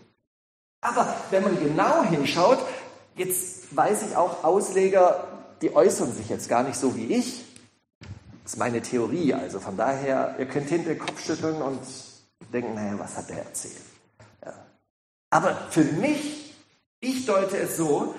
Aber 0.81 1.15
wenn 1.29 1.43
man 1.43 1.59
genau 1.59 2.03
hinschaut, 2.03 2.59
jetzt 3.15 3.75
weiß 3.75 4.03
ich 4.03 4.15
auch, 4.15 4.43
Ausleger, 4.43 5.27
die 5.61 5.75
äußern 5.75 6.11
sich 6.11 6.29
jetzt 6.29 6.49
gar 6.49 6.63
nicht 6.63 6.77
so 6.77 6.95
wie 6.95 7.13
ich. 7.13 7.45
Das 8.43 8.53
ist 8.53 8.57
meine 8.57 8.81
Theorie. 8.81 9.33
Also 9.33 9.59
von 9.59 9.77
daher, 9.77 10.35
ihr 10.39 10.47
könnt 10.47 10.69
hinter 10.69 10.89
den 10.89 10.99
Kopf 10.99 11.23
schütteln 11.23 11.61
und 11.61 11.79
denken, 12.51 12.73
naja, 12.73 12.97
was 12.97 13.15
hat 13.15 13.29
der 13.29 13.37
erzählt? 13.37 13.81
Ja. 14.43 14.53
Aber 15.29 15.55
für 15.69 15.83
mich, 15.83 16.55
ich 16.99 17.25
deute 17.27 17.57
es 17.57 17.77
so, 17.77 18.15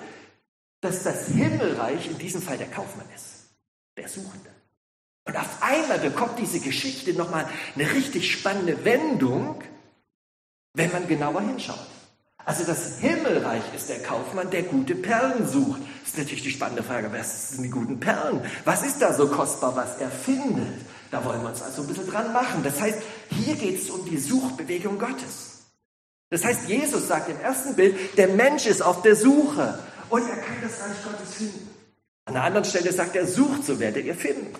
dass 0.79 1.03
das 1.03 1.27
Himmelreich 1.27 2.09
in 2.09 2.17
diesem 2.17 2.41
Fall 2.41 2.57
der 2.57 2.69
Kaufmann 2.69 3.05
ist, 3.13 3.49
der 3.97 4.07
Suchende. 4.07 4.49
Und 5.25 5.37
auf 5.37 5.61
einmal 5.61 5.99
bekommt 5.99 6.39
diese 6.39 6.59
Geschichte 6.59 7.13
nochmal 7.13 7.47
eine 7.75 7.91
richtig 7.91 8.31
spannende 8.31 8.83
Wendung, 8.83 9.61
wenn 10.73 10.91
man 10.91 11.07
genauer 11.07 11.41
hinschaut. 11.41 11.87
Also 12.45 12.65
das 12.65 12.99
Himmelreich 12.99 13.63
ist 13.75 13.89
der 13.89 13.99
Kaufmann, 13.99 14.49
der 14.49 14.63
gute 14.63 14.95
Perlen 14.95 15.47
sucht. 15.47 15.81
Das 16.01 16.09
ist 16.09 16.17
natürlich 16.17 16.43
die 16.43 16.51
spannende 16.51 16.83
Frage, 16.83 17.09
was 17.13 17.51
sind 17.51 17.63
die 17.63 17.69
guten 17.69 17.99
Perlen? 17.99 18.41
Was 18.65 18.83
ist 18.83 19.01
da 19.01 19.13
so 19.13 19.27
kostbar, 19.27 19.75
was 19.75 19.97
er 19.97 20.09
findet? 20.09 20.81
Da 21.09 21.23
wollen 21.23 21.41
wir 21.41 21.49
uns 21.49 21.61
also 21.61 21.83
ein 21.83 21.87
bisschen 21.87 22.09
dran 22.09 22.33
machen. 22.33 22.61
Das 22.63 22.81
heißt, 22.81 22.97
hier 23.29 23.55
geht 23.55 23.81
es 23.81 23.89
um 23.89 24.03
die 24.05 24.17
Suchbewegung 24.17 24.99
Gottes. 24.99 25.53
Das 26.29 26.43
heißt, 26.43 26.67
Jesus 26.67 27.07
sagt 27.07 27.29
im 27.29 27.39
ersten 27.39 27.75
Bild, 27.75 28.17
der 28.17 28.27
Mensch 28.27 28.65
ist 28.65 28.81
auf 28.81 29.03
der 29.03 29.15
Suche 29.15 29.79
und 30.09 30.27
er 30.27 30.37
kann 30.37 30.55
das 30.61 30.81
Reich 30.81 31.03
Gottes 31.03 31.35
finden. 31.35 31.69
An 32.25 32.35
einer 32.35 32.45
anderen 32.45 32.65
Stelle 32.65 32.91
sagt 32.91 33.15
er, 33.15 33.27
sucht, 33.27 33.65
so 33.65 33.79
werdet 33.79 34.05
ihr 34.05 34.15
finden. 34.15 34.53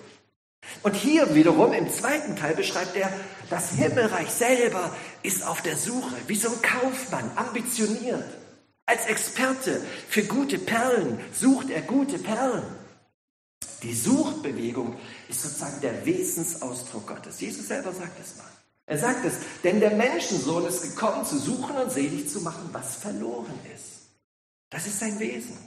Und 0.83 0.95
hier 0.95 1.33
wiederum 1.33 1.71
im 1.73 1.89
zweiten 1.89 2.35
Teil 2.35 2.55
beschreibt 2.55 2.95
er, 2.95 3.11
das 3.49 3.71
Himmelreich 3.71 4.29
selber 4.29 4.93
ist 5.23 5.45
auf 5.47 5.61
der 5.61 5.77
Suche, 5.77 6.15
wie 6.27 6.35
so 6.35 6.49
ein 6.49 6.61
Kaufmann, 6.61 7.31
ambitioniert. 7.35 8.25
Als 8.85 9.05
Experte 9.05 9.81
für 10.09 10.23
gute 10.23 10.59
Perlen 10.59 11.19
sucht 11.33 11.69
er 11.69 11.81
gute 11.81 12.19
Perlen. 12.19 12.63
Die 13.81 13.93
Suchbewegung 13.93 14.97
ist 15.29 15.41
sozusagen 15.41 15.79
der 15.81 16.05
Wesensausdruck 16.05 17.07
Gottes. 17.07 17.39
Jesus 17.39 17.67
selber 17.67 17.93
sagt 17.93 18.19
es 18.19 18.37
mal. 18.37 18.45
Er 18.85 18.97
sagt 18.97 19.23
es, 19.23 19.35
denn 19.63 19.79
der 19.79 19.91
Menschensohn 19.91 20.65
ist 20.65 20.81
gekommen, 20.83 21.25
zu 21.25 21.37
suchen 21.37 21.77
und 21.77 21.91
selig 21.91 22.29
zu 22.29 22.41
machen, 22.41 22.69
was 22.73 22.95
verloren 22.95 23.57
ist. 23.73 24.09
Das 24.69 24.85
ist 24.85 24.99
sein 24.99 25.19
Wesen. 25.19 25.57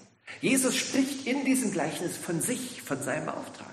Jesus 0.41 0.77
spricht 0.77 1.27
in 1.27 1.45
diesem 1.45 1.71
Gleichnis 1.71 2.17
von 2.17 2.41
sich, 2.43 2.83
von 2.83 3.03
seinem 3.03 3.29
Auftrag, 3.29 3.73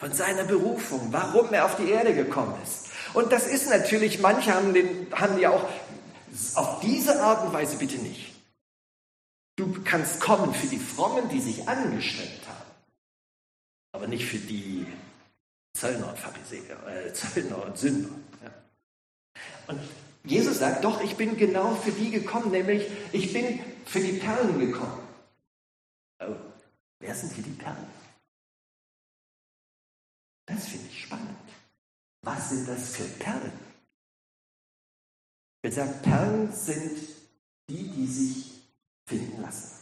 von 0.00 0.12
seiner 0.12 0.42
Berufung, 0.42 1.12
warum 1.12 1.52
er 1.52 1.66
auf 1.66 1.76
die 1.76 1.90
Erde 1.90 2.14
gekommen 2.14 2.54
ist. 2.64 2.88
Und 3.14 3.30
das 3.30 3.46
ist 3.46 3.70
natürlich, 3.70 4.18
manche 4.18 4.52
haben, 4.52 4.74
den, 4.74 5.06
haben 5.12 5.38
ja 5.38 5.50
auch 5.50 5.68
auf 6.56 6.80
diese 6.80 7.22
Art 7.22 7.46
und 7.46 7.52
Weise 7.52 7.76
bitte 7.76 7.98
nicht. 7.98 8.34
Du 9.56 9.72
kannst 9.84 10.20
kommen 10.20 10.52
für 10.52 10.66
die 10.66 10.78
Frommen, 10.78 11.28
die 11.28 11.40
sich 11.40 11.68
angestrengt 11.68 12.48
haben 12.48 12.60
aber 13.92 14.06
nicht 14.06 14.24
für 14.24 14.38
die 14.38 14.86
Zöllner 15.74 16.08
und 16.08 16.18
Pharisäer, 16.18 16.86
äh, 16.86 17.12
Zöllner 17.12 17.64
und 17.64 17.78
Sünder. 17.78 18.10
Ja. 18.42 18.50
Und 19.68 19.80
Jesus 20.24 20.58
sagt, 20.58 20.84
doch, 20.84 21.02
ich 21.02 21.16
bin 21.16 21.36
genau 21.36 21.74
für 21.74 21.92
die 21.92 22.10
gekommen, 22.10 22.50
nämlich 22.50 22.86
ich 23.12 23.32
bin 23.32 23.60
für 23.86 24.00
die 24.00 24.14
Perlen 24.14 24.58
gekommen. 24.58 25.00
Oh, 26.20 26.34
wer 27.00 27.14
sind 27.14 27.32
hier 27.32 27.44
die 27.44 27.50
Perlen? 27.50 27.99
Das 30.50 30.66
finde 30.68 30.88
ich 30.88 31.02
spannend. 31.04 31.38
Was 32.22 32.50
sind 32.50 32.68
das 32.68 32.96
für 32.96 33.04
Perlen? 33.04 33.52
Er 35.62 35.72
sagt, 35.72 36.02
Perlen 36.02 36.52
sind 36.52 36.98
die, 37.68 37.88
die 37.88 38.06
sich 38.06 38.50
finden 39.06 39.42
lassen. 39.42 39.76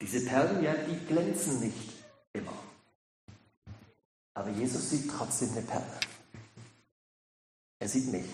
Diese 0.00 0.24
Perlen, 0.26 0.62
ja, 0.62 0.74
die 0.74 1.06
glänzen 1.06 1.60
nicht 1.60 1.92
immer. 2.32 2.52
Aber 4.34 4.50
Jesus 4.50 4.90
sieht 4.90 5.10
trotzdem 5.10 5.52
eine 5.52 5.62
Perle. 5.62 6.00
Er 7.78 7.88
sieht 7.88 8.10
mich, 8.10 8.26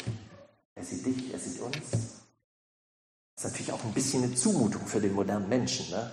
er 0.75 0.85
sieht 0.85 1.07
dich, 1.07 1.33
er 1.33 1.39
sieht 1.39 1.61
uns. 1.61 1.91
Das 1.91 3.45
ist 3.45 3.45
natürlich 3.45 3.73
auch 3.73 3.85
ein 3.85 3.95
bisschen 3.95 4.25
eine 4.25 4.35
Zumutung 4.35 4.87
für 4.87 5.01
den 5.01 5.15
modernen 5.15 5.49
Menschen, 5.49 5.91
ne? 5.91 6.11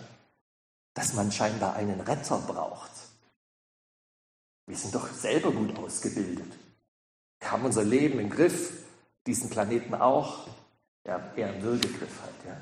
dass 0.93 1.13
man 1.13 1.32
scheinbar 1.32 1.76
einen 1.76 2.02
Retter 2.02 2.39
braucht. 2.39 3.07
Wir 4.67 4.77
sind 4.77 4.93
doch 4.93 5.12
selber 5.12 5.51
gut 5.51 5.75
ausgebildet. 5.77 6.51
Wir 7.39 7.51
haben 7.51 7.65
unser 7.65 7.84
Leben 7.84 8.19
im 8.19 8.30
Griff, 8.30 8.71
diesen 9.25 9.49
Planeten 9.49 9.95
auch. 9.95 10.47
Ja, 11.06 11.32
eher 11.36 11.56
im 11.56 11.62
Würgegriff 11.62 12.21
halt. 12.21 12.36
Ja. 12.45 12.62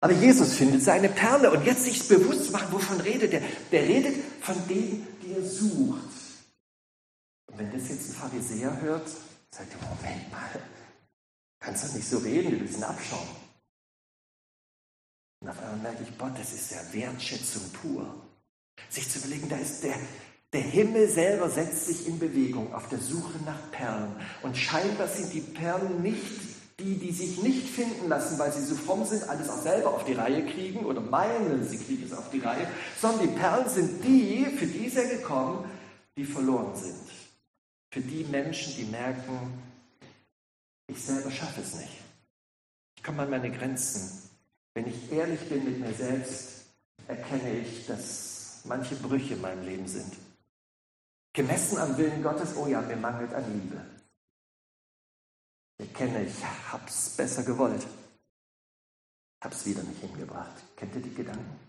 Aber 0.00 0.12
Jesus 0.12 0.54
findet 0.54 0.82
seine 0.82 1.08
Perle 1.08 1.50
und 1.50 1.64
jetzt 1.64 1.84
sich 1.84 2.08
bewusst 2.08 2.50
machen, 2.50 2.72
wovon 2.72 3.00
redet 3.00 3.32
er? 3.32 3.42
Der 3.70 3.82
redet 3.82 4.16
von 4.40 4.56
dem, 4.68 5.06
die 5.22 5.32
er 5.32 5.42
sucht. 5.42 6.10
Und 7.46 7.58
wenn 7.58 7.72
das 7.72 7.88
jetzt 7.88 8.10
ein 8.10 8.14
Pharisäer 8.14 8.80
hört, 8.80 9.08
sagt 9.50 9.72
er, 9.72 9.88
Moment 9.88 10.30
mal, 10.30 10.62
kannst 11.60 11.84
du 11.84 11.96
nicht 11.96 12.08
so 12.08 12.18
reden, 12.18 12.60
willst 12.60 12.76
ihn 12.76 12.84
abschauen. 12.84 13.28
Und 15.40 15.48
auf 15.48 15.58
einmal 15.60 15.92
merke 15.92 16.02
ich, 16.02 16.18
Gott, 16.18 16.32
das 16.36 16.52
ist 16.52 16.72
ja 16.72 16.78
Wertschätzung 16.92 17.62
pur. 17.72 18.14
Sich 18.90 19.08
zu 19.08 19.18
überlegen, 19.18 19.48
da 19.48 19.56
ist 19.56 19.82
der, 19.82 19.96
der 20.56 20.64
Himmel 20.64 21.06
selber 21.06 21.50
setzt 21.50 21.84
sich 21.84 22.08
in 22.08 22.18
Bewegung 22.18 22.72
auf 22.72 22.88
der 22.88 22.98
Suche 22.98 23.38
nach 23.44 23.70
Perlen. 23.72 24.16
Und 24.40 24.56
scheinbar 24.56 25.06
sind 25.06 25.34
die 25.34 25.42
Perlen 25.42 26.00
nicht 26.00 26.24
die, 26.78 26.96
die 26.96 27.12
sich 27.12 27.42
nicht 27.42 27.68
finden 27.68 28.08
lassen, 28.08 28.38
weil 28.38 28.52
sie 28.52 28.64
so 28.64 28.74
fromm 28.74 29.04
sind, 29.04 29.28
alles 29.28 29.50
auch 29.50 29.60
selber 29.60 29.92
auf 29.92 30.04
die 30.04 30.14
Reihe 30.14 30.46
kriegen 30.46 30.86
oder 30.86 31.02
meinen, 31.02 31.66
sie 31.66 31.76
kriegen 31.76 32.04
es 32.04 32.12
auf 32.12 32.30
die 32.30 32.40
Reihe, 32.40 32.66
sondern 32.98 33.28
die 33.28 33.34
Perlen 33.34 33.68
sind 33.68 34.02
die, 34.04 34.46
für 34.46 34.66
die 34.66 34.86
ist 34.86 34.96
er 34.96 35.08
gekommen, 35.08 35.70
die 36.16 36.24
verloren 36.24 36.74
sind. 36.74 37.06
Für 37.90 38.00
die 38.00 38.24
Menschen, 38.24 38.74
die 38.76 38.84
merken, 38.84 39.62
ich 40.86 41.02
selber 41.02 41.30
schaffe 41.30 41.60
es 41.60 41.74
nicht. 41.74 42.02
Ich 42.96 43.02
komme 43.02 43.22
an 43.22 43.30
meine 43.30 43.50
Grenzen. 43.50 44.22
Wenn 44.74 44.86
ich 44.86 45.12
ehrlich 45.12 45.40
bin 45.50 45.64
mit 45.64 45.80
mir 45.80 45.92
selbst, 45.92 46.66
erkenne 47.08 47.58
ich, 47.58 47.86
dass 47.86 48.60
manche 48.64 48.96
Brüche 48.96 49.34
in 49.34 49.40
meinem 49.42 49.64
Leben 49.64 49.86
sind. 49.86 50.12
Gemessen 51.36 51.76
am 51.76 51.98
Willen 51.98 52.22
Gottes, 52.22 52.56
oh 52.56 52.66
ja, 52.66 52.80
mir 52.80 52.96
mangelt 52.96 53.34
an 53.34 53.44
Liebe. 53.52 53.78
Ich 55.76 55.86
erkenne, 55.86 56.24
ich 56.24 56.42
habe 56.72 56.88
es 56.88 57.10
besser 57.10 57.42
gewollt. 57.42 57.86
Es 59.40 59.66
wieder 59.66 59.82
nicht 59.82 60.00
hingebracht. 60.00 60.54
Kennt 60.76 60.94
ihr 60.96 61.02
die 61.02 61.14
Gedanken? 61.14 61.60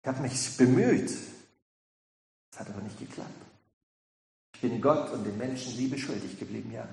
Ich 0.00 0.08
habe 0.08 0.22
mich 0.22 0.56
bemüht. 0.56 1.10
Es 1.10 2.58
hat 2.58 2.70
aber 2.70 2.80
nicht 2.82 2.98
geklappt. 3.00 3.30
Ich 4.54 4.60
bin 4.60 4.80
Gott 4.80 5.10
und 5.10 5.24
den 5.24 5.36
Menschen 5.36 5.76
Liebe 5.76 5.98
schuldig 5.98 6.38
geblieben, 6.38 6.70
ja. 6.70 6.88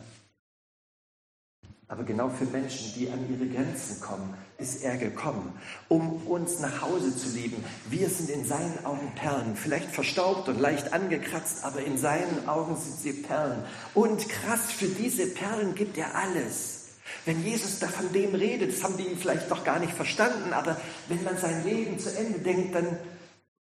Aber 1.94 2.06
genau 2.06 2.28
für 2.28 2.46
Menschen, 2.46 2.92
die 2.96 3.08
an 3.12 3.20
ihre 3.30 3.48
Grenzen 3.48 4.02
kommen, 4.02 4.34
ist 4.58 4.82
er 4.84 4.98
gekommen, 4.98 5.54
um 5.90 6.26
uns 6.26 6.60
nach 6.60 6.82
Hause 6.82 7.16
zu 7.16 7.30
lieben. 7.30 7.64
Wir 7.88 8.10
sind 8.10 8.32
in 8.32 8.46
seinen 8.46 8.84
Augen 8.84 9.12
Perlen, 9.14 9.56
vielleicht 9.56 9.92
verstaubt 9.92 10.50
und 10.50 10.60
leicht 10.60 10.92
angekratzt, 10.92 11.64
aber 11.64 11.84
in 11.84 12.00
seinen 12.00 12.50
Augen 12.50 12.76
sind 12.78 12.98
sie 12.98 13.22
Perlen. 13.22 13.64
Und 13.94 14.28
krass, 14.28 14.72
für 14.72 14.88
diese 14.88 15.28
Perlen 15.28 15.76
gibt 15.76 15.96
er 16.00 16.16
alles. 16.16 16.96
Wenn 17.26 17.44
Jesus 17.46 17.78
da 17.78 17.88
von 17.88 18.12
dem 18.12 18.34
redet, 18.34 18.74
das 18.74 18.84
haben 18.84 18.98
die 18.98 19.16
vielleicht 19.16 19.52
noch 19.52 19.64
gar 19.64 19.78
nicht 19.78 19.94
verstanden, 19.94 20.52
aber 20.52 20.82
wenn 21.10 21.24
man 21.24 21.38
sein 21.38 21.64
Leben 21.64 22.00
zu 22.00 22.10
Ende 22.18 22.40
denkt, 22.40 22.74
dann 22.74 22.98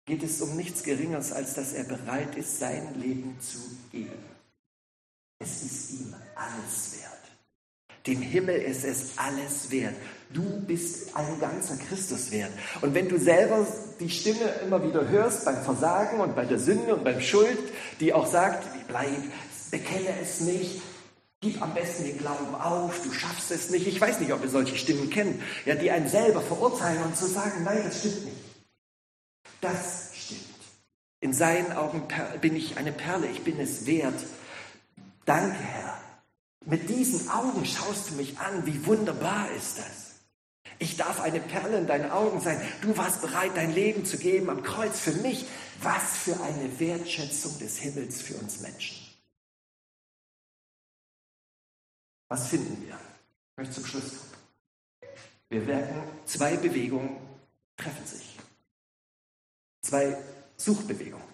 geht 0.07 0.23
es 0.23 0.41
um 0.41 0.57
nichts 0.57 0.83
Geringeres, 0.83 1.31
als 1.31 1.53
dass 1.53 1.75
er 1.75 1.85
bereit 1.85 2.37
ist, 2.37 2.59
sein 2.59 2.99
Leben 2.99 3.37
zu 3.43 3.59
geben. 3.93 4.25
Es 5.41 5.63
ist 5.63 5.91
ihm 5.91 6.15
alles 6.35 7.03
wert. 7.03 7.24
Dem 8.07 8.21
Himmel 8.21 8.57
ist 8.57 8.85
es 8.85 9.17
alles 9.17 9.71
wert. 9.71 9.95
Du 10.31 10.43
bist 10.67 11.17
ein 11.17 11.41
ganzer 11.41 11.77
Christus 11.77 12.31
wert. 12.31 12.51
Und 12.83 12.93
wenn 12.93 13.09
du 13.09 13.19
selber 13.19 13.67
die 13.99 14.11
Stimme 14.11 14.45
immer 14.63 14.83
wieder 14.83 15.09
hörst 15.09 15.47
beim 15.47 15.63
Versagen 15.63 16.21
und 16.21 16.37
bei 16.37 16.45
der 16.45 16.59
Sünde 16.59 16.95
und 16.95 17.05
beim 17.05 17.21
Schuld, 17.21 17.59
die 18.01 18.13
auch 18.13 18.27
sagt, 18.27 18.67
bleib, 18.89 19.09
bekenne 19.71 20.21
es 20.21 20.41
nicht, 20.41 20.83
gib 21.41 21.63
am 21.63 21.73
besten 21.73 22.05
den 22.05 22.19
Glauben 22.19 22.55
auf, 22.55 23.03
du 23.03 23.13
schaffst 23.13 23.51
es 23.51 23.71
nicht. 23.71 23.87
Ich 23.87 24.01
weiß 24.01 24.21
nicht, 24.21 24.33
ob 24.33 24.43
ihr 24.43 24.51
solche 24.51 24.77
Stimmen 24.77 25.09
kennt, 25.09 25.41
ja, 25.65 25.75
die 25.75 25.91
einen 25.91 26.09
selber 26.09 26.43
verurteilen 26.43 27.03
und 27.05 27.17
zu 27.17 27.27
sagen, 27.27 27.65
nein, 27.65 27.81
das 27.85 28.01
stimmt 28.01 28.25
nicht. 28.27 28.37
Das 29.63 30.11
stimmt. 30.15 30.41
In 31.21 31.33
seinen 31.33 31.73
Augen 31.73 32.03
bin 32.43 32.55
ich 32.55 32.77
eine 32.77 32.93
Perle, 32.93 33.29
ich 33.29 33.45
bin 33.45 33.59
es 33.61 33.87
wert. 33.87 34.15
Danke, 35.25 35.57
Herr 35.59 35.94
mit 36.67 36.89
diesen 36.89 37.29
Augen 37.29 37.65
schaust 37.65 38.11
du 38.11 38.15
mich 38.15 38.39
an. 38.39 38.67
Wie 38.67 38.87
wunderbar 38.87 39.51
ist 39.53 39.79
das? 39.79 40.05
Ich 40.79 40.97
darf 40.97 41.21
eine 41.21 41.41
Perle 41.41 41.79
in 41.79 41.87
deinen 41.87 42.11
Augen 42.11 42.41
sein. 42.41 42.61
Du 42.81 42.97
warst 42.97 43.21
bereit, 43.21 43.53
dein 43.55 43.73
Leben 43.73 44.05
zu 44.05 44.19
geben 44.19 44.51
am 44.51 44.63
Kreuz 44.63 44.99
für 44.99 45.13
mich. 45.13 45.47
Was 45.83 46.17
für 46.17 46.41
eine 46.41 46.81
Wertschätzung 46.81 47.59
des 47.59 47.79
Himmels 47.79 48.23
für 48.23 48.35
uns 48.35 48.61
Menschen. 48.61 48.97
Was 52.29 52.49
finden 52.49 52.83
wir? 52.87 52.95
Ich 52.95 53.57
möchte 53.57 53.75
zum 53.75 53.87
Schluss 53.87 54.09
kommen. 54.09 54.35
Wir 55.51 55.61
merken, 55.61 56.03
zwei 56.25 56.57
Bewegungen 56.57 57.17
treffen 57.77 58.07
sich. 58.07 58.37
Zwei 59.83 60.17
Suchbewegungen. 60.57 61.29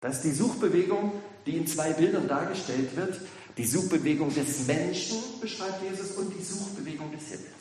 Das 0.00 0.16
ist 0.16 0.24
die 0.24 0.32
Suchbewegung, 0.32 1.12
die 1.46 1.56
in 1.56 1.66
zwei 1.66 1.92
Bildern 1.92 2.28
dargestellt 2.28 2.94
wird. 2.96 3.20
Die 3.56 3.66
Suchbewegung 3.66 4.34
des 4.34 4.66
Menschen 4.66 5.40
beschreibt 5.40 5.82
Jesus 5.82 6.12
und 6.12 6.30
die 6.30 6.42
Suchbewegung 6.42 7.12
des 7.12 7.28
Himmels. 7.28 7.52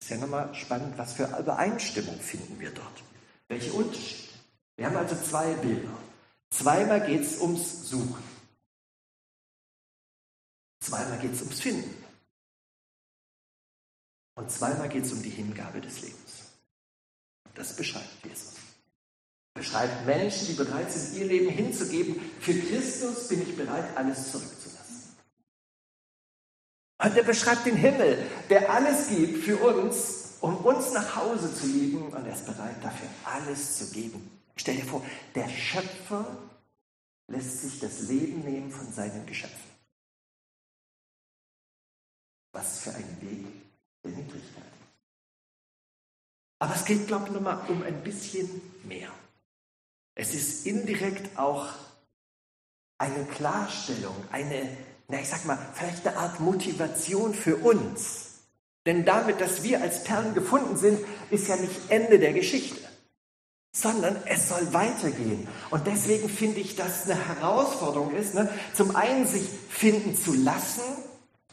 Ist 0.00 0.10
ja 0.10 0.16
nochmal 0.16 0.52
spannend, 0.54 0.98
was 0.98 1.12
für 1.12 1.24
Übereinstimmung 1.38 2.18
finden 2.20 2.58
wir 2.58 2.70
dort. 2.70 3.02
Welche 3.48 3.72
Unterschiede? 3.72 4.32
Wir 4.76 4.86
haben 4.86 4.96
also 4.96 5.16
zwei 5.16 5.54
Bilder. 5.54 5.90
Zweimal 6.50 7.06
geht 7.06 7.22
es 7.22 7.40
ums 7.40 7.88
Suchen. 7.88 8.24
Zweimal 10.80 11.18
geht 11.18 11.34
es 11.34 11.42
ums 11.42 11.60
Finden. 11.60 12.04
Und 14.34 14.50
zweimal 14.50 14.88
geht 14.88 15.04
es 15.04 15.12
um 15.12 15.22
die 15.22 15.30
Hingabe 15.30 15.80
des 15.80 16.00
Lebens. 16.00 16.52
Das 17.54 17.74
beschreibt 17.76 18.24
Jesus 18.24 18.67
beschreibt 19.58 20.06
Menschen, 20.06 20.46
die 20.46 20.54
bereit 20.54 20.90
sind, 20.90 21.18
ihr 21.18 21.26
Leben 21.26 21.50
hinzugeben. 21.50 22.20
Für 22.40 22.54
Christus 22.54 23.28
bin 23.28 23.42
ich 23.42 23.56
bereit, 23.56 23.96
alles 23.96 24.32
zurückzulassen. 24.32 24.78
Und 27.02 27.16
er 27.16 27.22
beschreibt 27.22 27.66
den 27.66 27.76
Himmel, 27.76 28.24
der 28.48 28.70
alles 28.70 29.08
gibt 29.08 29.44
für 29.44 29.56
uns, 29.58 30.36
um 30.40 30.56
uns 30.58 30.92
nach 30.92 31.16
Hause 31.16 31.54
zu 31.54 31.66
lieben. 31.66 32.08
Und 32.08 32.26
er 32.26 32.32
ist 32.32 32.46
bereit, 32.46 32.76
dafür 32.82 33.08
alles 33.24 33.78
zu 33.78 33.90
geben. 33.90 34.30
Stell 34.56 34.76
dir 34.76 34.84
vor, 34.84 35.04
der 35.34 35.48
Schöpfer 35.48 36.26
lässt 37.28 37.62
sich 37.62 37.78
das 37.78 38.00
Leben 38.08 38.40
nehmen 38.40 38.70
von 38.70 38.90
seinen 38.92 39.26
Geschöpfen. 39.26 39.56
Was 42.52 42.78
für 42.80 42.90
ein 42.90 43.18
Weg 43.20 43.46
der 44.02 44.12
Niedrigkeit. 44.12 44.64
Aber 46.60 46.74
es 46.74 46.84
geht, 46.84 47.06
glaube 47.06 47.26
ich, 47.26 47.32
nochmal 47.32 47.60
um 47.68 47.82
ein 47.82 48.02
bisschen. 48.02 48.60
Es 50.18 50.34
ist 50.34 50.66
indirekt 50.66 51.38
auch 51.38 51.68
eine 52.98 53.24
Klarstellung, 53.24 54.16
eine, 54.32 54.68
na 55.06 55.20
ich 55.20 55.28
sag 55.28 55.44
mal, 55.44 55.56
vielleicht 55.74 56.06
eine 56.08 56.16
Art 56.16 56.40
Motivation 56.40 57.32
für 57.32 57.56
uns. 57.56 58.40
Denn 58.84 59.04
damit, 59.04 59.40
dass 59.40 59.62
wir 59.62 59.80
als 59.80 60.02
Perlen 60.02 60.34
gefunden 60.34 60.76
sind, 60.76 60.98
ist 61.30 61.46
ja 61.46 61.54
nicht 61.54 61.88
Ende 61.88 62.18
der 62.18 62.32
Geschichte, 62.32 62.80
sondern 63.72 64.20
es 64.26 64.48
soll 64.48 64.72
weitergehen. 64.72 65.46
Und 65.70 65.86
deswegen 65.86 66.28
finde 66.28 66.58
ich, 66.58 66.74
dass 66.74 67.08
eine 67.08 67.14
Herausforderung 67.28 68.12
ist, 68.16 68.34
ne? 68.34 68.52
zum 68.74 68.96
einen 68.96 69.24
sich 69.24 69.48
finden 69.68 70.16
zu 70.16 70.34
lassen. 70.34 70.82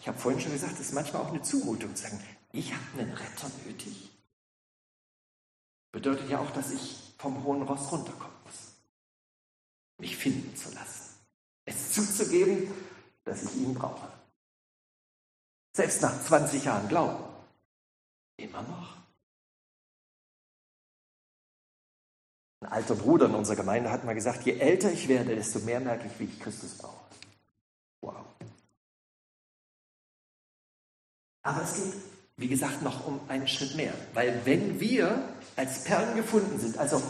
Ich 0.01 0.07
habe 0.07 0.17
vorhin 0.17 0.41
schon 0.41 0.53
gesagt, 0.53 0.73
das 0.73 0.87
ist 0.87 0.93
manchmal 0.93 1.21
auch 1.21 1.29
eine 1.29 1.43
Zumutung 1.43 1.95
zu 1.95 2.01
sagen, 2.01 2.19
ich 2.51 2.73
habe 2.73 2.83
einen 2.97 3.13
Retter 3.13 3.51
nötig. 3.67 4.09
Bedeutet 5.91 6.31
ja 6.31 6.39
auch, 6.39 6.49
dass 6.49 6.71
ich 6.71 7.04
vom 7.17 7.43
hohen 7.43 7.61
Ross 7.63 7.91
runterkomme 7.91 8.35
mich 9.97 10.17
finden 10.17 10.55
zu 10.55 10.73
lassen. 10.73 11.15
Es 11.65 11.93
zuzugeben, 11.93 12.71
dass 13.23 13.43
ich 13.43 13.55
ihn 13.55 13.73
brauche. 13.73 14.07
Selbst 15.73 16.01
nach 16.01 16.21
20 16.21 16.63
Jahren 16.65 16.87
Glauben. 16.87 17.23
Immer 18.37 18.61
noch. 18.63 18.95
Ein 22.61 22.71
alter 22.71 22.95
Bruder 22.95 23.27
in 23.27 23.35
unserer 23.35 23.57
Gemeinde 23.57 23.91
hat 23.91 24.03
mal 24.03 24.15
gesagt, 24.15 24.45
je 24.45 24.57
älter 24.57 24.91
ich 24.91 25.07
werde, 25.07 25.35
desto 25.35 25.59
mehr 25.59 25.79
merke 25.79 26.07
ich, 26.07 26.19
wie 26.19 26.25
ich 26.25 26.39
Christus 26.39 26.77
brauche. 26.77 27.05
Wow. 28.01 28.25
Aber 31.43 31.61
es 31.61 31.75
geht, 31.75 31.93
wie 32.37 32.47
gesagt, 32.47 32.81
noch 32.81 33.05
um 33.05 33.19
einen 33.27 33.47
Schritt 33.47 33.75
mehr. 33.75 33.93
Weil 34.13 34.45
wenn 34.45 34.79
wir 34.79 35.34
als 35.55 35.83
Perlen 35.83 36.15
gefunden 36.15 36.59
sind, 36.59 36.77
also 36.77 37.01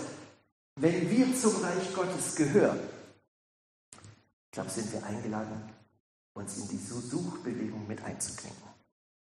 wenn 0.75 1.09
wir 1.09 1.35
zum 1.35 1.55
Reich 1.63 1.93
Gottes 1.93 2.35
gehören, 2.35 2.79
ich 3.93 4.51
glaube, 4.51 4.69
sind 4.69 4.91
wir 4.91 5.03
eingeladen, 5.05 5.69
uns 6.33 6.57
in 6.57 6.67
die 6.69 6.77
Suchbewegung 6.77 7.87
mit 7.87 8.03
einzuklinken. 8.03 8.63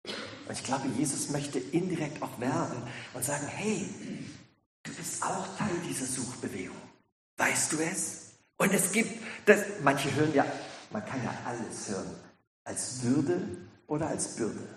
Und 0.05 0.53
ich 0.53 0.65
glaube, 0.65 0.89
Jesus 0.89 1.31
möchte 1.31 1.59
indirekt 1.59 2.23
auch 2.23 2.41
werben 2.41 2.83
und 3.15 3.25
sagen, 3.25 3.47
hey, 3.47 3.89
du 4.83 4.95
bist 4.95 5.23
auch 5.23 5.47
Teil 5.57 5.77
dieser 5.89 6.07
Suchbewegung. 6.07 6.77
Weißt 7.37 7.73
du 7.73 7.79
es? 7.79 8.31
Und 8.57 8.73
es 8.73 8.93
gibt, 8.93 9.23
das, 9.47 9.61
manche 9.83 10.15
hören 10.15 10.35
ja, 10.35 10.45
man 10.91 11.05
kann 11.07 11.23
ja 11.23 11.33
alles 11.45 11.89
hören, 11.89 12.15
als 12.65 13.03
Würde 13.03 13.41
oder 13.87 14.09
als 14.09 14.37
Bürde. 14.37 14.69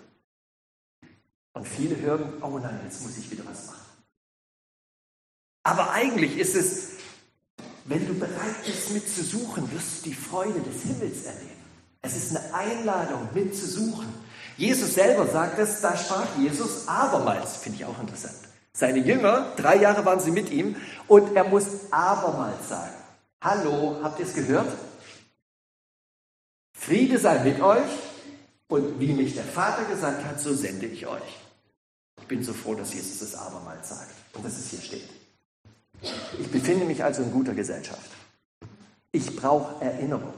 Und 1.52 1.68
viele 1.68 1.96
hören, 2.00 2.42
oh 2.42 2.58
nein, 2.58 2.80
jetzt 2.84 3.02
muss 3.02 3.16
ich 3.16 3.30
wieder 3.30 3.44
was 3.46 3.66
machen. 3.66 3.83
Aber 5.64 5.90
eigentlich 5.90 6.38
ist 6.38 6.54
es, 6.54 6.88
wenn 7.86 8.06
du 8.06 8.14
bereit 8.14 8.64
bist 8.64 8.90
mitzusuchen, 8.92 9.70
wirst 9.72 9.98
du 10.04 10.10
die 10.10 10.14
Freude 10.14 10.60
des 10.60 10.82
Himmels 10.82 11.24
erleben. 11.24 11.50
Es 12.02 12.16
ist 12.16 12.36
eine 12.36 12.54
Einladung 12.54 13.28
mitzusuchen. 13.32 14.06
Jesus 14.58 14.94
selber 14.94 15.26
sagt 15.26 15.58
es, 15.58 15.80
da 15.80 15.96
sprach 15.96 16.26
Jesus 16.38 16.86
abermals, 16.86 17.56
finde 17.56 17.78
ich 17.78 17.84
auch 17.86 17.98
interessant. 17.98 18.36
Seine 18.74 18.98
Jünger, 18.98 19.52
drei 19.56 19.76
Jahre 19.76 20.04
waren 20.04 20.20
sie 20.20 20.30
mit 20.30 20.50
ihm, 20.50 20.76
und 21.08 21.34
er 21.34 21.44
muss 21.44 21.66
abermals 21.90 22.68
sagen, 22.68 22.94
hallo, 23.40 24.00
habt 24.02 24.20
ihr 24.20 24.26
es 24.26 24.34
gehört? 24.34 24.70
Friede 26.76 27.18
sei 27.18 27.42
mit 27.42 27.60
euch 27.62 27.90
und 28.68 29.00
wie 29.00 29.12
mich 29.12 29.34
der 29.34 29.44
Vater 29.44 29.84
gesagt 29.84 30.24
hat, 30.24 30.40
so 30.40 30.54
sende 30.54 30.86
ich 30.86 31.06
euch. 31.06 31.38
Ich 32.20 32.26
bin 32.26 32.42
so 32.42 32.52
froh, 32.52 32.74
dass 32.74 32.92
Jesus 32.92 33.22
es 33.22 33.34
abermals 33.34 33.88
sagt 33.88 34.14
und 34.34 34.44
dass 34.44 34.58
es 34.58 34.70
hier 34.70 34.80
steht. 34.80 35.23
Ich 36.38 36.50
befinde 36.50 36.84
mich 36.84 37.02
also 37.02 37.22
in 37.22 37.32
guter 37.32 37.54
Gesellschaft. 37.54 38.10
Ich 39.12 39.36
brauche 39.36 39.82
Erinnerung. 39.84 40.34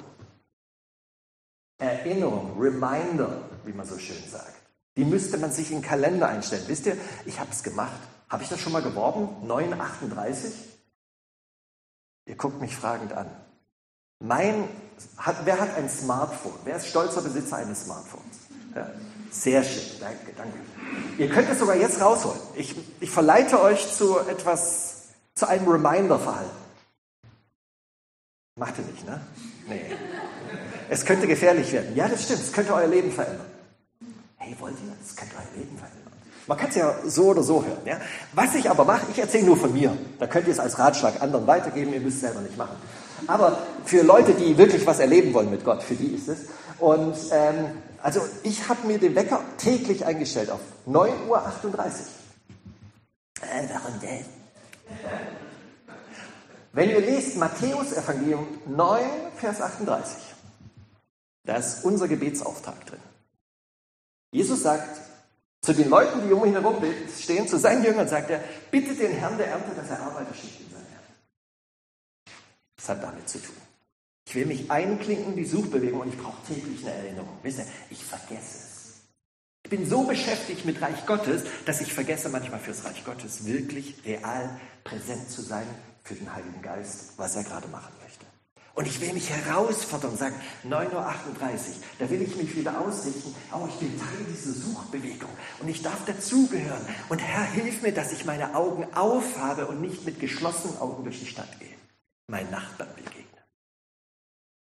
Erinnerung, 1.78 2.58
Reminder, 2.58 3.42
wie 3.64 3.72
man 3.72 3.86
so 3.86 3.98
schön 3.98 4.22
sagt. 4.30 4.54
Die 4.96 5.04
müsste 5.04 5.38
man 5.38 5.52
sich 5.52 5.70
in 5.70 5.78
den 5.80 5.84
Kalender 5.84 6.28
einstellen. 6.28 6.64
Wisst 6.66 6.86
ihr, 6.86 6.96
ich 7.26 7.38
habe 7.38 7.50
es 7.50 7.62
gemacht. 7.62 8.00
Habe 8.28 8.42
ich 8.42 8.48
das 8.48 8.60
schon 8.60 8.72
mal 8.72 8.82
geworben? 8.82 9.46
938? 9.46 10.52
Ihr 12.26 12.36
guckt 12.36 12.60
mich 12.60 12.74
fragend 12.74 13.12
an. 13.12 13.30
Mein, 14.18 14.68
hat, 15.18 15.36
wer 15.44 15.60
hat 15.60 15.76
ein 15.76 15.88
Smartphone? 15.88 16.58
Wer 16.64 16.76
ist 16.76 16.88
stolzer 16.88 17.20
Besitzer 17.20 17.56
eines 17.56 17.84
Smartphones? 17.84 18.36
Ja, 18.74 18.90
sehr 19.30 19.62
schön, 19.62 20.00
danke, 20.00 20.32
danke. 20.36 20.58
Ihr 21.18 21.28
könnt 21.28 21.48
es 21.50 21.58
sogar 21.58 21.76
jetzt 21.76 22.00
rausholen. 22.00 22.40
Ich, 22.54 22.74
ich 23.00 23.10
verleite 23.10 23.60
euch 23.60 23.94
zu 23.94 24.18
etwas, 24.18 24.95
zu 25.36 25.46
einem 25.46 25.68
Reminder-Verhalten. 25.68 26.50
Macht 28.58 28.78
ihr 28.78 28.84
nicht, 28.84 29.06
ne? 29.06 29.20
Nee. 29.68 29.84
Es 30.88 31.04
könnte 31.04 31.26
gefährlich 31.26 31.70
werden. 31.72 31.94
Ja, 31.94 32.08
das 32.08 32.24
stimmt. 32.24 32.40
Es 32.40 32.52
könnte 32.52 32.74
euer 32.74 32.86
Leben 32.86 33.12
verändern. 33.12 33.46
Hey, 34.36 34.56
wollt 34.58 34.74
ihr? 34.74 34.92
Das 35.00 35.14
könnte 35.14 35.34
euer 35.36 35.60
Leben 35.60 35.76
verändern. 35.76 36.12
Man 36.46 36.56
kann 36.56 36.68
es 36.70 36.76
ja 36.76 36.94
so 37.04 37.24
oder 37.26 37.42
so 37.42 37.62
hören. 37.62 37.80
Ja? 37.84 38.00
Was 38.32 38.54
ich 38.54 38.70
aber 38.70 38.84
mache, 38.84 39.06
ich 39.10 39.18
erzähle 39.18 39.46
nur 39.46 39.56
von 39.56 39.72
mir. 39.72 39.96
Da 40.18 40.26
könnt 40.26 40.46
ihr 40.46 40.52
es 40.52 40.60
als 40.60 40.78
Ratschlag 40.78 41.20
anderen 41.20 41.46
weitergeben. 41.46 41.92
Ihr 41.92 42.00
müsst 42.00 42.16
es 42.16 42.20
selber 42.22 42.40
nicht 42.40 42.56
machen. 42.56 42.76
Aber 43.26 43.58
für 43.84 44.02
Leute, 44.02 44.32
die 44.32 44.56
wirklich 44.56 44.86
was 44.86 45.00
erleben 45.00 45.34
wollen 45.34 45.50
mit 45.50 45.64
Gott, 45.64 45.82
für 45.82 45.96
die 45.96 46.14
ist 46.14 46.28
es. 46.28 46.46
Und 46.78 47.16
ähm, 47.32 47.72
also 48.02 48.20
ich 48.42 48.68
habe 48.68 48.86
mir 48.86 48.98
den 48.98 49.14
Wecker 49.14 49.40
täglich 49.58 50.06
eingestellt 50.06 50.50
auf 50.50 50.60
9.38 50.88 51.28
Uhr. 51.28 51.38
Äh, 53.42 53.68
warum 53.72 54.00
denn? 54.00 54.35
Wenn 56.72 56.90
ihr 56.90 57.00
lest 57.00 57.36
Matthäus 57.36 57.92
Evangelium 57.92 58.46
9, 58.66 59.02
Vers 59.36 59.60
38, 59.60 60.16
da 61.44 61.56
ist 61.56 61.84
unser 61.84 62.06
Gebetsauftrag 62.06 62.84
drin. 62.86 63.00
Jesus 64.30 64.62
sagt 64.62 65.00
zu 65.62 65.72
den 65.72 65.88
Leuten, 65.88 66.26
die 66.26 66.32
um 66.32 66.44
ihn 66.44 66.52
herum 66.52 66.76
stehen, 67.18 67.48
zu 67.48 67.58
seinen 67.58 67.82
Jüngern, 67.82 68.08
sagt 68.08 68.30
er, 68.30 68.44
bitte 68.70 68.94
den 68.94 69.12
Herrn 69.12 69.38
der 69.38 69.48
Ernte, 69.48 69.74
dass 69.74 69.88
er 69.88 70.00
Arbeiter 70.00 70.34
schickt 70.34 70.60
in 70.60 70.70
seine 70.70 70.84
Ernte. 70.84 71.12
Das 72.76 72.88
hat 72.88 73.02
damit 73.02 73.28
zu 73.28 73.38
tun. 73.38 73.56
Ich 74.28 74.34
will 74.34 74.46
mich 74.46 74.70
einklinken 74.70 75.32
in 75.32 75.36
die 75.36 75.44
Suchbewegung 75.44 76.00
und 76.00 76.08
ich 76.08 76.18
brauche 76.18 76.44
täglich 76.46 76.84
eine 76.84 76.94
Erinnerung. 76.94 77.38
Wisst 77.42 77.58
ihr, 77.58 77.66
ich 77.90 78.04
vergesse 78.04 78.58
es. 78.58 78.75
Ich 79.66 79.70
bin 79.70 79.84
so 79.84 80.04
beschäftigt 80.04 80.64
mit 80.64 80.80
Reich 80.80 81.06
Gottes, 81.06 81.42
dass 81.64 81.80
ich 81.80 81.92
vergesse 81.92 82.28
manchmal 82.28 82.60
fürs 82.60 82.84
Reich 82.84 83.04
Gottes 83.04 83.46
wirklich 83.46 83.96
real 84.06 84.48
präsent 84.84 85.28
zu 85.28 85.42
sein 85.42 85.66
für 86.04 86.14
den 86.14 86.32
Heiligen 86.32 86.62
Geist, 86.62 87.14
was 87.16 87.34
er 87.34 87.42
gerade 87.42 87.66
machen 87.66 87.92
möchte. 88.00 88.24
Und 88.74 88.86
ich 88.86 89.00
will 89.00 89.12
mich 89.12 89.28
herausfordern 89.28 90.12
und 90.12 90.18
sagen, 90.20 90.36
9.38 90.68 90.92
Uhr, 90.94 91.02
da 91.98 92.08
will 92.08 92.22
ich 92.22 92.36
mich 92.36 92.54
wieder 92.54 92.80
ausrichten. 92.80 93.34
Oh, 93.52 93.66
ich 93.68 93.74
bin 93.80 93.98
Teil 93.98 94.24
dieser 94.30 94.52
Suchbewegung 94.52 95.30
und 95.58 95.66
ich 95.66 95.82
darf 95.82 96.04
dazugehören. 96.04 96.86
Und 97.08 97.18
Herr, 97.18 97.42
hilf 97.42 97.82
mir, 97.82 97.92
dass 97.92 98.12
ich 98.12 98.24
meine 98.24 98.54
Augen 98.54 98.86
aufhabe 98.94 99.66
und 99.66 99.80
nicht 99.80 100.04
mit 100.04 100.20
geschlossenen 100.20 100.78
Augen 100.78 101.02
durch 101.02 101.18
die 101.18 101.26
Stadt 101.26 101.58
gehe. 101.58 101.74
Mein 102.28 102.48
Nachbarn 102.52 102.90
begegne. 102.94 103.42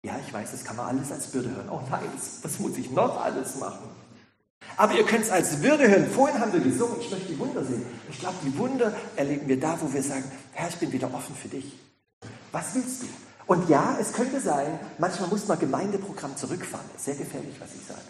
Ja, 0.02 0.18
ich 0.26 0.32
weiß, 0.32 0.52
das 0.52 0.64
kann 0.64 0.76
man 0.76 0.96
alles 0.96 1.12
als 1.12 1.34
Würde 1.34 1.50
hören. 1.50 1.68
Oh 1.68 1.82
nein, 1.90 2.08
was 2.40 2.58
muss 2.58 2.78
ich 2.78 2.90
noch 2.90 3.22
alles 3.22 3.56
machen? 3.56 4.03
Aber 4.76 4.94
ihr 4.94 5.04
könnt 5.04 5.24
es 5.24 5.30
als 5.30 5.62
Würde 5.62 5.88
hören. 5.88 6.10
Vorhin 6.10 6.40
haben 6.40 6.52
wir 6.52 6.60
gesungen, 6.60 6.96
ich 7.00 7.10
möchte 7.10 7.28
die 7.28 7.38
Wunder 7.38 7.64
sehen. 7.64 7.84
Ich 8.10 8.18
glaube, 8.18 8.36
die 8.44 8.58
Wunder 8.58 8.92
erleben 9.16 9.48
wir 9.48 9.58
da, 9.58 9.78
wo 9.80 9.92
wir 9.92 10.02
sagen, 10.02 10.24
Herr, 10.52 10.68
ich 10.68 10.76
bin 10.76 10.92
wieder 10.92 11.12
offen 11.12 11.34
für 11.34 11.48
dich. 11.48 11.78
Was 12.52 12.74
willst 12.74 13.02
du? 13.02 13.06
Und 13.46 13.68
ja, 13.68 13.96
es 14.00 14.12
könnte 14.12 14.40
sein, 14.40 14.78
manchmal 14.98 15.28
muss 15.28 15.46
man 15.46 15.58
Gemeindeprogramm 15.58 16.36
zurückfahren. 16.36 16.86
Sehr 16.96 17.14
gefährlich, 17.14 17.54
was 17.60 17.68
ich 17.74 17.86
sage. 17.86 18.00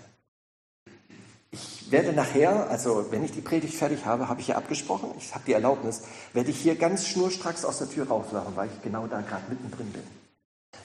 Ich 1.50 1.90
werde 1.90 2.12
nachher, 2.12 2.68
also 2.70 3.06
wenn 3.10 3.24
ich 3.24 3.32
die 3.32 3.40
Predigt 3.40 3.74
fertig 3.74 4.04
habe, 4.06 4.28
habe 4.28 4.40
ich 4.40 4.48
ja 4.48 4.56
abgesprochen, 4.56 5.10
ich 5.18 5.34
habe 5.34 5.44
die 5.46 5.52
Erlaubnis, 5.52 6.02
werde 6.32 6.50
ich 6.50 6.60
hier 6.60 6.74
ganz 6.76 7.06
schnurstracks 7.06 7.64
aus 7.64 7.78
der 7.78 7.88
Tür 7.88 8.08
rauslaufen, 8.08 8.56
weil 8.56 8.68
ich 8.68 8.82
genau 8.82 9.06
da 9.06 9.20
gerade 9.20 9.44
mittendrin 9.48 9.92
bin. 9.92 10.02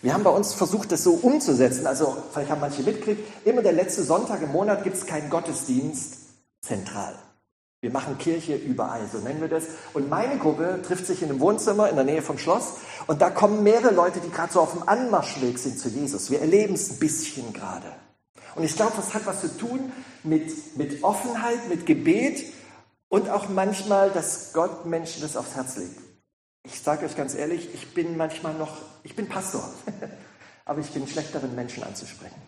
Wir 0.02 0.14
haben 0.14 0.24
bei 0.24 0.30
uns 0.30 0.54
versucht, 0.54 0.92
das 0.92 1.04
so 1.04 1.12
umzusetzen. 1.12 1.86
Also, 1.86 2.16
vielleicht 2.32 2.52
haben 2.52 2.62
manche 2.62 2.84
mitgekriegt, 2.84 3.22
immer 3.46 3.62
der 3.62 3.74
letzte 3.74 4.04
Sonntag 4.04 4.42
im 4.42 4.52
Monat 4.52 4.84
gibt 4.84 4.96
es 4.96 5.06
keinen 5.06 5.30
Gottesdienst 5.30 6.18
zentral. 6.62 7.16
Wir 7.82 7.92
machen 7.92 8.18
Kirche 8.18 8.56
überall, 8.56 9.02
so 9.12 9.20
nennen 9.20 9.40
wir 9.40 9.48
das. 9.48 9.64
Und 9.94 10.10
meine 10.10 10.38
Gruppe 10.38 10.82
trifft 10.86 11.06
sich 11.06 11.22
in 11.22 11.30
einem 11.30 11.40
Wohnzimmer 11.40 11.90
in 11.90 11.96
der 11.96 12.04
Nähe 12.04 12.22
vom 12.22 12.38
Schloss. 12.38 12.74
Und 13.08 13.22
da 13.22 13.30
kommen 13.30 13.64
mehrere 13.64 13.94
Leute, 13.94 14.20
die 14.20 14.30
gerade 14.30 14.52
so 14.52 14.60
auf 14.60 14.74
dem 14.74 14.88
Anmarschweg 14.88 15.58
sind 15.58 15.80
zu 15.80 15.88
Jesus. 15.88 16.30
Wir 16.30 16.42
erleben 16.42 16.74
es 16.74 16.92
ein 16.92 17.00
bisschen 17.00 17.54
gerade. 17.54 17.88
Und 18.56 18.64
ich 18.64 18.76
glaube, 18.76 18.94
das 18.98 19.14
hat 19.14 19.26
was 19.26 19.42
zu 19.42 19.58
tun 19.58 19.94
mit, 20.24 20.78
mit 20.78 21.04
Offenheit, 21.04 21.70
mit 21.70 21.86
Gebet 21.86 22.52
und 23.08 23.30
auch 23.30 23.48
manchmal, 23.48 24.10
dass 24.12 24.52
Gott 24.52 24.86
Menschen 24.86 25.22
das 25.22 25.38
aufs 25.38 25.56
Herz 25.56 25.78
legt. 25.78 26.09
Ich 26.64 26.82
sage 26.82 27.06
euch 27.06 27.16
ganz 27.16 27.36
ehrlich, 27.36 27.74
ich 27.74 27.94
bin 27.94 28.18
manchmal 28.18 28.54
noch, 28.54 28.78
ich 29.04 29.16
bin 29.16 29.28
Pastor, 29.28 29.68
aber 30.66 30.80
ich 30.80 30.92
bin 30.92 31.08
schlechter, 31.08 31.42
wenn 31.42 31.56
Menschen 31.56 31.84
anzusprechen. 31.84 32.42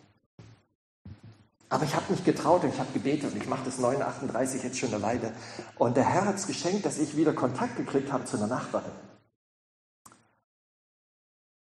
Aber 1.69 1.85
ich 1.85 1.95
habe 1.95 2.11
mich 2.11 2.25
getraut 2.25 2.65
und 2.65 2.73
ich 2.73 2.79
habe 2.79 2.91
gebetet 2.91 3.31
und 3.31 3.41
ich 3.41 3.47
mache 3.47 3.63
das 3.63 3.77
938 3.77 4.61
jetzt 4.61 4.77
schon 4.77 4.93
eine 4.93 5.01
Weile. 5.01 5.33
Und 5.77 5.95
der 5.95 6.03
Herr 6.03 6.25
hat 6.25 6.35
es 6.35 6.45
geschenkt, 6.45 6.85
dass 6.85 6.97
ich 6.97 7.15
wieder 7.15 7.31
Kontakt 7.31 7.77
gekriegt 7.77 8.11
habe 8.11 8.25
zu 8.25 8.35
einer 8.35 8.47
Nachbarin. 8.47 8.91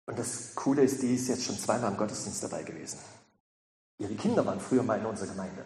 Und 0.08 0.18
das 0.18 0.56
Coole 0.56 0.82
ist, 0.82 1.04
die 1.04 1.14
ist 1.14 1.28
jetzt 1.28 1.44
schon 1.44 1.60
zweimal 1.60 1.92
im 1.92 1.98
Gottesdienst 1.98 2.42
dabei 2.42 2.64
gewesen. 2.64 2.98
Ihre 4.00 4.16
Kinder 4.16 4.44
waren 4.44 4.60
früher 4.60 4.82
mal 4.82 4.98
in 4.98 5.06
unserer 5.06 5.28
Gemeinde. 5.28 5.64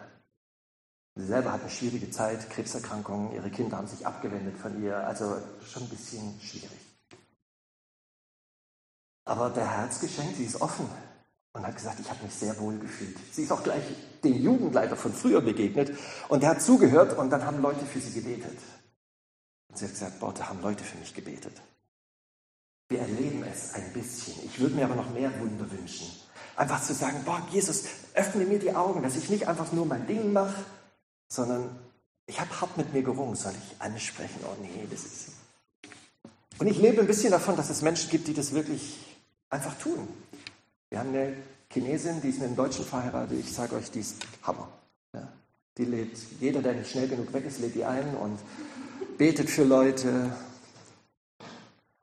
Sie 1.16 1.26
selber 1.26 1.52
hat 1.52 1.60
eine 1.60 1.70
schwierige 1.70 2.10
Zeit, 2.10 2.50
Krebserkrankungen, 2.50 3.32
ihre 3.32 3.50
Kinder 3.50 3.76
haben 3.76 3.86
sich 3.86 4.04
abgewendet 4.04 4.56
von 4.58 4.82
ihr, 4.82 4.96
also 4.96 5.36
schon 5.64 5.84
ein 5.84 5.88
bisschen 5.88 6.40
schwierig. 6.40 6.70
Aber 9.24 9.50
der 9.50 9.70
Herzgeschenk, 9.70 10.36
sie 10.36 10.44
ist 10.44 10.60
offen 10.60 10.88
und 11.52 11.64
hat 11.64 11.76
gesagt, 11.76 12.00
ich 12.00 12.10
habe 12.10 12.22
mich 12.24 12.34
sehr 12.34 12.58
wohl 12.58 12.78
gefühlt. 12.78 13.16
Sie 13.32 13.44
ist 13.44 13.52
auch 13.52 13.62
gleich 13.62 13.84
dem 14.24 14.34
Jugendleiter 14.34 14.96
von 14.96 15.12
früher 15.12 15.40
begegnet 15.40 15.96
und 16.28 16.42
der 16.42 16.50
hat 16.50 16.62
zugehört 16.62 17.16
und 17.16 17.30
dann 17.30 17.44
haben 17.44 17.62
Leute 17.62 17.86
für 17.86 18.00
sie 18.00 18.20
gebetet. 18.20 18.58
Und 19.68 19.78
sie 19.78 19.84
hat 19.84 19.92
gesagt, 19.92 20.20
boah, 20.20 20.34
da 20.34 20.48
haben 20.48 20.60
Leute 20.62 20.82
für 20.82 20.98
mich 20.98 21.14
gebetet. 21.14 21.62
Wir 22.88 23.00
erleben 23.00 23.44
es 23.44 23.72
ein 23.74 23.92
bisschen. 23.92 24.34
Ich 24.44 24.58
würde 24.58 24.74
mir 24.74 24.84
aber 24.84 24.96
noch 24.96 25.10
mehr 25.10 25.30
Wunder 25.40 25.70
wünschen. 25.70 26.08
Einfach 26.56 26.82
zu 26.82 26.92
sagen, 26.92 27.22
boah, 27.24 27.40
Jesus, 27.50 27.84
öffne 28.14 28.44
mir 28.44 28.58
die 28.58 28.74
Augen, 28.74 29.02
dass 29.02 29.16
ich 29.16 29.30
nicht 29.30 29.48
einfach 29.48 29.72
nur 29.72 29.86
mein 29.86 30.06
Ding 30.06 30.32
mache, 30.32 30.64
sondern 31.28 31.78
ich 32.26 32.40
habe 32.40 32.60
hart 32.60 32.76
mit 32.76 32.92
mir 32.92 33.02
gerungen, 33.02 33.36
soll 33.36 33.52
ich 33.52 33.80
ansprechen? 33.80 34.40
Oh 34.44 34.56
nee, 34.60 34.86
das 34.90 35.04
ist. 35.04 35.28
Und 36.58 36.66
ich 36.66 36.78
lebe 36.78 37.00
ein 37.00 37.06
bisschen 37.06 37.32
davon, 37.32 37.56
dass 37.56 37.70
es 37.70 37.82
Menschen 37.82 38.10
gibt, 38.10 38.28
die 38.28 38.34
das 38.34 38.52
wirklich 38.52 38.98
einfach 39.50 39.74
tun. 39.78 40.08
Wir 40.90 41.00
haben 41.00 41.10
eine 41.10 41.36
Chinesin, 41.70 42.20
die 42.22 42.28
ist 42.28 42.38
mit 42.38 42.46
einem 42.46 42.56
Deutschen 42.56 42.84
verheiratet. 42.84 43.38
Ich 43.40 43.52
sage 43.52 43.74
euch, 43.74 43.90
die 43.90 44.00
ist 44.00 44.16
Hammer. 44.42 44.68
Ja. 45.12 45.28
Die 45.76 45.84
lädt, 45.84 46.16
jeder, 46.40 46.62
der 46.62 46.74
nicht 46.74 46.90
schnell 46.90 47.08
genug 47.08 47.32
weg 47.32 47.44
ist, 47.44 47.58
lädt 47.58 47.74
die 47.74 47.84
ein 47.84 48.16
und 48.16 48.38
betet 49.18 49.50
für 49.50 49.64
Leute. 49.64 50.36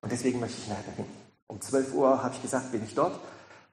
Und 0.02 0.12
deswegen 0.12 0.40
möchte 0.40 0.58
ich 0.62 0.68
nachher 0.68 0.92
hin. 0.98 1.06
Um 1.48 1.62
12 1.62 1.94
Uhr 1.94 2.22
habe 2.22 2.36
ich 2.36 2.42
gesagt, 2.42 2.72
bin 2.72 2.84
ich 2.84 2.96
dort, 2.96 3.18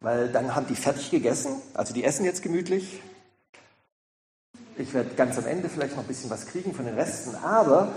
weil 0.01 0.31
dann 0.31 0.55
haben 0.55 0.67
die 0.69 0.77
fertig 0.77 1.11
gegessen. 1.11 1.61
Also 1.75 1.93
die 1.93 2.05
essen 2.05 2.25
jetzt 2.25 2.43
gemütlich. 2.43 3.01
Ich 4.79 4.95
werde 4.95 5.15
ganz 5.17 5.37
am 5.39 5.47
Ende 5.47 5.69
vielleicht 5.69 5.97
noch 5.97 6.05
ein 6.05 6.09
bisschen 6.09 6.31
was 6.31 6.47
kriegen 6.47 6.73
von 6.73 6.85
den 6.85 6.95
Resten. 6.95 7.35
Aber 7.37 7.93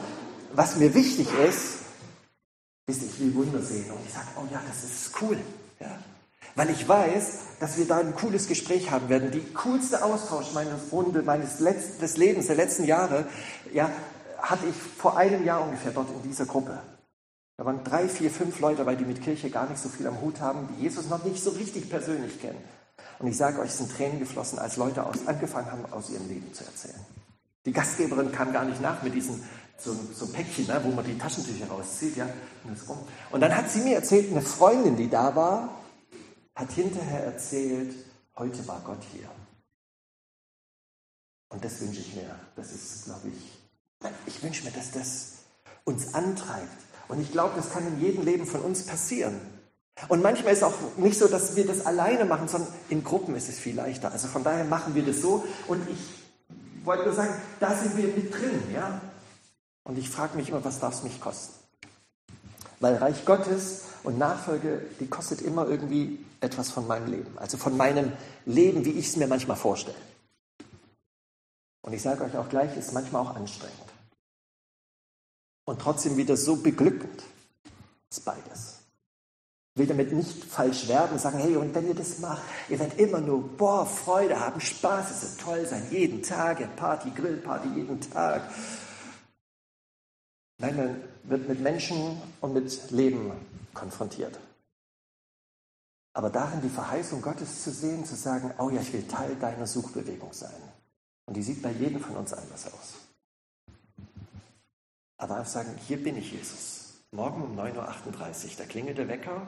was 0.54 0.78
mir 0.78 0.94
wichtig 0.94 1.28
ist, 1.48 1.80
ist, 2.88 3.04
ich 3.04 3.20
will 3.20 3.36
Wunder 3.36 3.62
sehen. 3.62 3.90
Und 3.92 4.00
ich 4.06 4.14
sage, 4.14 4.28
oh 4.38 4.46
ja, 4.52 4.62
das 4.68 4.84
ist 4.84 5.22
cool. 5.22 5.38
Ja. 5.80 6.00
Weil 6.56 6.70
ich 6.72 6.88
weiß, 6.88 7.40
dass 7.60 7.78
wir 7.78 7.86
da 7.86 8.00
ein 8.00 8.16
cooles 8.16 8.48
Gespräch 8.48 8.92
haben 8.92 9.10
werden. 9.10 9.32
Die 9.32 9.54
coolste 9.54 10.04
Austausch 10.04 10.54
meines 10.54 10.92
Runde, 10.92 11.22
meines 11.22 11.60
Letz 11.60 11.98
des 12.00 12.18
Lebens, 12.18 12.48
der 12.48 12.56
letzten 12.56 12.86
Jahre, 12.86 13.26
ja, 13.72 13.90
hatte 14.40 14.66
ich 14.66 14.76
vor 14.76 15.18
einem 15.18 15.46
Jahr 15.46 15.64
ungefähr 15.64 15.92
dort 15.92 16.10
in 16.10 16.30
dieser 16.30 16.46
Gruppe. 16.46 16.80
Da 17.58 17.66
waren 17.66 17.84
drei, 17.84 18.10
vier, 18.10 18.32
fünf 18.32 18.60
Leute 18.60 18.78
dabei, 18.78 18.96
die 18.96 19.06
mit 19.06 19.22
Kirche 19.22 19.52
gar 19.52 19.70
nicht 19.70 19.80
so 19.80 19.88
viel 19.88 20.08
am 20.08 20.20
Hut 20.20 20.42
haben, 20.42 20.68
die 20.76 20.84
Jesus 20.84 21.10
noch 21.10 21.24
nicht 21.24 21.44
so 21.44 21.52
richtig 21.52 21.90
persönlich 21.90 22.42
kennen. 22.42 22.58
Und 23.22 23.28
ich 23.28 23.38
sage 23.38 23.60
euch, 23.60 23.70
es 23.70 23.78
sind 23.78 23.92
Tränen 23.92 24.18
geflossen, 24.18 24.58
als 24.58 24.78
Leute 24.78 25.06
aus, 25.06 25.28
angefangen 25.28 25.72
haben, 25.72 25.86
aus 25.94 26.10
ihrem 26.10 26.28
Leben 26.28 26.52
zu 26.56 26.66
erzählen. 26.66 27.00
Die 27.66 27.72
Gastgeberin 27.72 28.32
kam 28.32 28.52
gar 28.52 28.66
nicht 28.66 28.82
nach 28.82 29.04
mit 29.04 29.14
diesem 29.14 29.40
so, 29.78 29.96
so 30.12 30.26
Päckchen, 30.26 30.66
ne, 30.66 30.82
wo 30.84 30.90
man 30.90 31.06
die 31.06 31.16
Taschentücher 31.16 31.68
rauszieht, 31.68 32.18
ja, 32.18 32.28
und, 32.64 32.78
und 33.32 33.40
dann 33.40 33.56
hat 33.56 33.70
sie 33.70 33.82
mir 33.82 33.96
erzählt, 33.96 34.32
eine 34.32 34.42
Freundin, 34.42 34.98
die 34.98 35.08
da 35.08 35.36
war, 35.36 35.70
hat 36.56 36.72
hinterher 36.72 37.24
erzählt, 37.26 37.94
heute 38.38 38.68
war 38.68 38.82
Gott 38.84 39.04
hier. 39.12 39.30
Und 41.50 41.64
das 41.64 41.80
wünsche 41.80 42.00
ich 42.00 42.16
mir. 42.16 42.36
Das 42.56 42.72
ist, 42.72 43.06
glaube 43.06 43.28
ich, 43.28 44.10
ich 44.26 44.42
wünsche 44.42 44.64
mir, 44.64 44.72
dass 44.72 44.92
das 44.92 45.34
uns 45.84 46.16
antreibt. 46.16 46.82
Und 47.08 47.22
ich 47.22 47.32
glaube, 47.32 47.54
das 47.56 47.72
kann 47.72 47.86
in 47.86 48.00
jedem 48.00 48.24
Leben 48.24 48.48
von 48.48 48.62
uns 48.62 48.84
passieren. 48.84 49.40
Und 50.08 50.24
manchmal 50.24 50.54
ist 50.54 50.60
es 50.60 50.64
auch 50.64 50.74
nicht 50.98 51.18
so, 51.18 51.28
dass 51.28 51.56
wir 51.56 51.66
das 51.66 51.86
alleine 51.86 52.26
machen, 52.26 52.48
sondern 52.48 52.72
in 52.90 53.04
Gruppen 53.04 53.36
ist 53.36 53.50
es 53.50 53.60
viel 53.60 53.76
leichter. 53.76 54.12
Also 54.12 54.28
von 54.28 54.44
daher 54.44 54.64
machen 54.66 54.96
wir 54.96 55.04
das 55.06 55.22
so. 55.22 55.46
Und 55.68 55.88
ich 55.90 56.86
wollte 56.86 57.06
nur 57.06 57.14
sagen, 57.14 57.34
da 57.60 57.76
sind 57.76 57.96
wir 57.98 58.08
mit 58.08 58.34
drin, 58.34 58.62
ja. 58.74 59.02
Und 59.84 59.98
ich 59.98 60.10
frage 60.10 60.38
mich 60.38 60.50
immer, 60.50 60.64
was 60.64 60.80
darf 60.80 60.96
es 60.96 61.04
mich 61.04 61.20
kosten? 61.20 61.54
Weil 62.80 62.96
Reich 62.96 63.26
Gottes 63.26 63.84
und 64.04 64.18
Nachfolge, 64.18 64.82
die 65.00 65.08
kostet 65.08 65.42
immer 65.42 65.68
irgendwie 65.68 66.24
etwas 66.40 66.72
von 66.72 66.88
meinem 66.88 67.12
Leben. 67.12 67.38
Also 67.38 67.58
von 67.58 67.78
meinem 67.78 68.12
Leben, 68.46 68.86
wie 68.86 68.92
ich 68.92 69.08
es 69.08 69.16
mir 69.18 69.28
manchmal 69.28 69.58
vorstelle. 69.58 69.98
Und 71.84 71.94
ich 71.94 72.02
sage 72.02 72.24
euch 72.24 72.36
auch 72.38 72.50
gleich, 72.50 72.76
ist 72.78 72.94
manchmal 72.94 73.24
auch 73.24 73.36
anstrengend. 73.36 73.78
Und 75.66 75.80
trotzdem 75.80 76.18
wieder 76.18 76.38
so 76.38 76.56
beglückend. 76.56 77.24
Ist 78.10 78.26
beides. 78.26 78.71
Will 79.76 79.88
damit 79.88 80.12
nicht 80.12 80.44
falsch 80.44 80.88
werben 80.90 81.14
und 81.14 81.20
sagen, 81.20 81.40
hey, 81.40 81.56
und 81.56 81.74
wenn 81.74 81.88
ihr 81.88 81.96
das 81.96 82.20
macht, 82.20 82.42
ihr 82.68 82.78
werdet 82.78 83.00
immer 83.00 83.22
nur, 83.22 83.48
boah, 83.56 83.86
Freude 83.86 84.40
haben, 84.40 84.60
Spaß, 84.60 85.12
es 85.12 85.22
wird 85.22 85.42
toll 85.42 85.66
sein, 85.66 85.88
jeden 85.90 86.22
Tag, 86.22 86.76
Party, 86.76 87.12
Grillparty, 87.12 87.70
jeden 87.76 88.02
Tag. 88.02 88.52
Nein, 90.58 90.76
man 90.76 91.04
wird 91.24 91.48
mit 91.48 91.62
Menschen 91.62 92.22
und 92.42 92.54
mit 92.54 92.92
Leben 92.92 93.32
konfrontiert. 93.74 94.38
Aber 96.14 96.30
darin 96.30 96.62
die 96.62 96.70
Verheißung 96.70 97.22
Gottes 97.22 97.64
zu 97.64 97.72
sehen, 97.72 98.06
zu 98.06 98.16
sagen, 98.16 98.54
oh 98.58 98.70
ja, 98.70 98.82
ich 98.82 98.92
will 98.92 99.08
Teil 99.08 99.36
deiner 99.36 99.66
Suchbewegung 99.66 100.34
sein. 100.34 100.62
Und 101.26 101.38
die 101.38 101.44
sieht 101.44 101.62
bei 101.62 101.72
jedem 101.72 102.02
von 102.02 102.18
uns 102.18 102.34
anders 102.34 102.66
aus. 102.68 102.96
Aber 105.18 105.38
einfach 105.38 105.52
sagen, 105.52 105.78
hier 105.88 106.04
bin 106.04 106.18
ich 106.18 106.32
Jesus. 106.32 106.81
Morgen 107.12 107.44
um 107.44 107.60
9.38 107.60 107.76
Uhr, 107.76 108.52
da 108.58 108.66
klingelt 108.66 108.98
der 108.98 109.08
Wecker. 109.10 109.46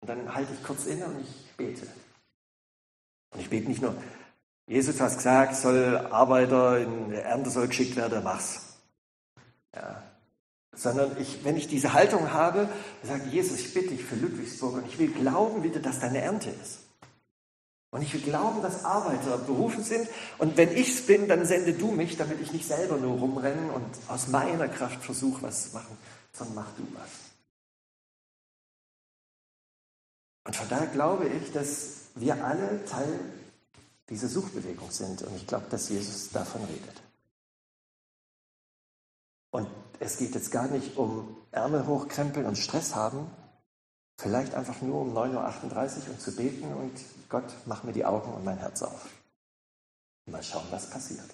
Und 0.00 0.08
dann 0.08 0.34
halte 0.34 0.52
ich 0.52 0.62
kurz 0.62 0.86
inne 0.86 1.06
und 1.06 1.20
ich 1.20 1.56
bete. 1.56 1.86
Und 3.30 3.40
ich 3.40 3.48
bete 3.48 3.68
nicht 3.68 3.82
nur, 3.82 3.94
Jesus 4.66 5.00
hat 5.00 5.16
gesagt, 5.16 5.56
soll 5.56 5.96
Arbeiter 6.10 6.78
in 6.78 7.10
der 7.10 7.24
Ernte 7.24 7.50
soll 7.50 7.68
geschickt 7.68 7.96
werden, 7.96 8.22
mach's. 8.24 8.76
Ja. 9.74 10.02
Sondern 10.74 11.16
ich, 11.20 11.44
wenn 11.44 11.56
ich 11.56 11.68
diese 11.68 11.92
Haltung 11.92 12.32
habe, 12.32 12.68
sage 13.02 13.28
Jesus, 13.30 13.58
ich 13.58 13.74
bitte 13.74 13.90
dich 13.90 14.04
für 14.04 14.16
Ludwigsburg 14.16 14.74
und 14.74 14.86
ich 14.86 14.98
will 14.98 15.12
glauben 15.12 15.62
bitte, 15.62 15.80
dass 15.80 16.00
deine 16.00 16.20
Ernte 16.20 16.50
ist. 16.50 16.87
Und 17.90 18.02
ich 18.02 18.12
will 18.12 18.20
glauben, 18.20 18.60
dass 18.60 18.84
Arbeiter 18.84 19.38
berufen 19.38 19.82
sind. 19.82 20.08
Und 20.36 20.56
wenn 20.56 20.76
ich 20.76 20.90
es 20.90 21.06
bin, 21.06 21.26
dann 21.26 21.46
sende 21.46 21.72
du 21.72 21.90
mich, 21.90 22.16
damit 22.18 22.40
ich 22.40 22.52
nicht 22.52 22.66
selber 22.66 22.98
nur 22.98 23.18
rumrennen 23.18 23.70
und 23.70 23.86
aus 24.08 24.28
meiner 24.28 24.68
Kraft 24.68 25.02
versuche, 25.02 25.42
was 25.42 25.70
zu 25.70 25.76
machen, 25.76 25.96
sondern 26.32 26.56
mach 26.56 26.70
du 26.76 26.86
was. 26.94 27.08
Und 30.44 30.56
von 30.56 30.68
daher 30.68 30.86
glaube 30.88 31.28
ich, 31.28 31.52
dass 31.52 32.08
wir 32.14 32.44
alle 32.44 32.84
Teil 32.84 33.20
dieser 34.10 34.28
Suchbewegung 34.28 34.90
sind. 34.90 35.22
Und 35.22 35.36
ich 35.36 35.46
glaube, 35.46 35.66
dass 35.70 35.88
Jesus 35.88 36.30
davon 36.30 36.64
redet. 36.64 37.02
Und 39.50 39.68
es 39.98 40.18
geht 40.18 40.34
jetzt 40.34 40.50
gar 40.50 40.68
nicht 40.68 40.96
um 40.96 41.36
Ärmel 41.50 41.86
hochkrempeln 41.86 42.46
und 42.46 42.56
Stress 42.56 42.94
haben, 42.94 43.30
vielleicht 44.18 44.54
einfach 44.54 44.82
nur 44.82 45.02
um 45.02 45.16
9.38 45.16 45.36
Uhr 45.36 46.10
und 46.10 46.20
zu 46.20 46.34
beten 46.34 46.64
und 46.74 46.92
Gott, 47.28 47.44
mach 47.66 47.84
mir 47.84 47.92
die 47.92 48.04
Augen 48.04 48.32
und 48.32 48.44
mein 48.44 48.58
Herz 48.58 48.82
auf. 48.82 49.08
Mal 50.26 50.42
schauen, 50.42 50.66
was 50.70 50.90
passiert. 50.90 51.28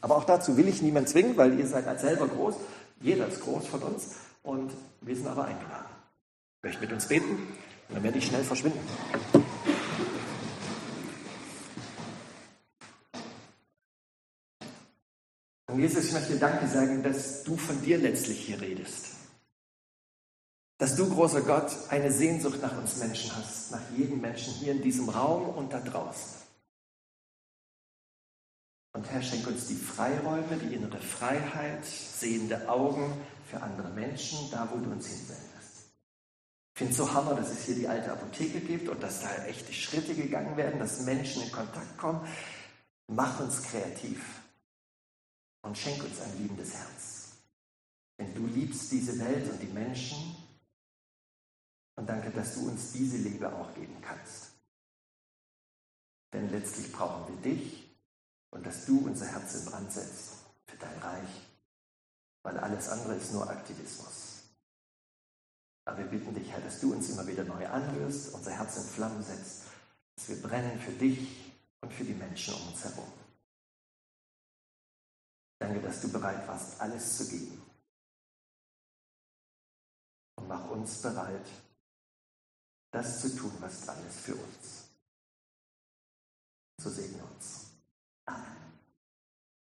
Aber 0.00 0.16
auch 0.16 0.24
dazu 0.24 0.56
will 0.56 0.66
ich 0.66 0.80
niemand 0.80 1.08
zwingen, 1.08 1.36
weil 1.36 1.58
ihr 1.58 1.66
seid 1.66 1.86
als 1.86 2.00
selber 2.00 2.26
groß. 2.26 2.54
Jeder 3.00 3.28
ist 3.28 3.42
groß 3.42 3.66
von 3.66 3.82
uns 3.82 4.14
und 4.42 4.72
wir 5.02 5.14
sind 5.14 5.26
aber 5.26 5.44
eingeladen. 5.44 5.86
Möchte 6.62 6.80
mit 6.80 6.92
uns 6.92 7.06
beten 7.06 7.36
und 7.88 7.94
dann 7.94 8.02
werde 8.02 8.18
ich 8.18 8.26
schnell 8.26 8.42
verschwinden. 8.42 8.80
Und 15.66 15.78
Jesus, 15.78 16.06
ich 16.06 16.12
möchte 16.12 16.36
Danke 16.36 16.66
sagen, 16.66 17.02
dass 17.02 17.44
du 17.44 17.56
von 17.56 17.80
dir 17.82 17.98
letztlich 17.98 18.40
hier 18.40 18.60
redest 18.60 19.19
dass 20.80 20.96
du, 20.96 21.10
großer 21.10 21.42
Gott, 21.42 21.70
eine 21.90 22.10
Sehnsucht 22.10 22.62
nach 22.62 22.74
uns 22.78 22.96
Menschen 22.96 23.36
hast, 23.36 23.70
nach 23.70 23.82
jedem 23.94 24.22
Menschen 24.22 24.54
hier 24.54 24.72
in 24.72 24.80
diesem 24.80 25.10
Raum 25.10 25.50
und 25.50 25.70
da 25.74 25.78
draußen. 25.78 26.40
Und 28.94 29.10
Herr, 29.10 29.20
schenk 29.20 29.46
uns 29.46 29.66
die 29.66 29.76
Freiräume, 29.76 30.56
die 30.56 30.74
innere 30.74 30.98
Freiheit, 30.98 31.84
sehende 31.84 32.66
Augen 32.66 33.12
für 33.50 33.60
andere 33.60 33.90
Menschen, 33.90 34.50
da 34.50 34.70
wo 34.72 34.78
du 34.78 34.90
uns 34.90 35.06
hinsendest. 35.06 35.90
Ich 36.72 36.78
finde 36.78 36.92
es 36.92 36.96
so 36.96 37.12
hammer, 37.12 37.34
dass 37.34 37.50
es 37.50 37.66
hier 37.66 37.74
die 37.74 37.86
alte 37.86 38.10
Apotheke 38.10 38.60
gibt 38.60 38.88
und 38.88 39.02
dass 39.02 39.20
da 39.20 39.28
echte 39.44 39.74
Schritte 39.74 40.14
gegangen 40.14 40.56
werden, 40.56 40.80
dass 40.80 41.02
Menschen 41.02 41.42
in 41.42 41.52
Kontakt 41.52 41.98
kommen. 41.98 42.26
Mach 43.06 43.38
uns 43.38 43.62
kreativ 43.64 44.24
und 45.60 45.76
schenk 45.76 46.02
uns 46.02 46.22
ein 46.22 46.38
liebendes 46.38 46.72
Herz. 46.72 47.32
Denn 48.18 48.34
du 48.34 48.46
liebst 48.46 48.90
diese 48.90 49.18
Welt 49.18 49.50
und 49.50 49.60
die 49.60 49.74
Menschen 49.74 50.16
und 52.00 52.06
danke, 52.06 52.30
dass 52.30 52.54
du 52.54 52.66
uns 52.66 52.92
diese 52.92 53.18
Liebe 53.18 53.52
auch 53.52 53.74
geben 53.74 53.94
kannst. 54.00 54.52
Denn 56.32 56.48
letztlich 56.48 56.90
brauchen 56.90 57.28
wir 57.28 57.52
dich 57.52 57.90
und 58.48 58.64
dass 58.64 58.86
du 58.86 59.00
unser 59.00 59.26
Herz 59.26 59.56
in 59.56 59.66
Brand 59.66 59.92
setzt 59.92 60.30
für 60.64 60.78
dein 60.78 60.98
Reich, 61.00 61.28
weil 62.42 62.56
alles 62.56 62.88
andere 62.88 63.16
ist 63.16 63.34
nur 63.34 63.50
Aktivismus. 63.50 64.44
Aber 65.84 65.98
wir 65.98 66.06
bitten 66.06 66.34
dich, 66.34 66.50
Herr, 66.50 66.62
dass 66.62 66.80
du 66.80 66.94
uns 66.94 67.10
immer 67.10 67.26
wieder 67.26 67.44
neu 67.44 67.68
anhörst, 67.68 68.32
unser 68.32 68.52
Herz 68.52 68.78
in 68.78 68.84
Flammen 68.84 69.22
setzt, 69.22 69.64
dass 70.16 70.28
wir 70.30 70.40
brennen 70.40 70.80
für 70.80 70.92
dich 70.92 71.52
und 71.82 71.92
für 71.92 72.04
die 72.04 72.14
Menschen 72.14 72.54
um 72.54 72.68
uns 72.68 72.82
herum. 72.82 73.12
Danke, 75.58 75.82
dass 75.82 76.00
du 76.00 76.08
bereit 76.10 76.48
warst, 76.48 76.80
alles 76.80 77.18
zu 77.18 77.28
geben. 77.28 77.60
Und 80.36 80.48
mach 80.48 80.70
uns 80.70 81.02
bereit, 81.02 81.44
das 82.90 83.20
zu 83.20 83.36
tun, 83.36 83.52
was 83.60 83.84
dran 83.84 83.98
ist 84.08 84.20
für 84.20 84.34
uns. 84.34 84.90
So 86.78 86.90
sehen 86.90 87.14
wir 87.14 87.24
uns. 87.24 87.70
Amen. 88.26 88.69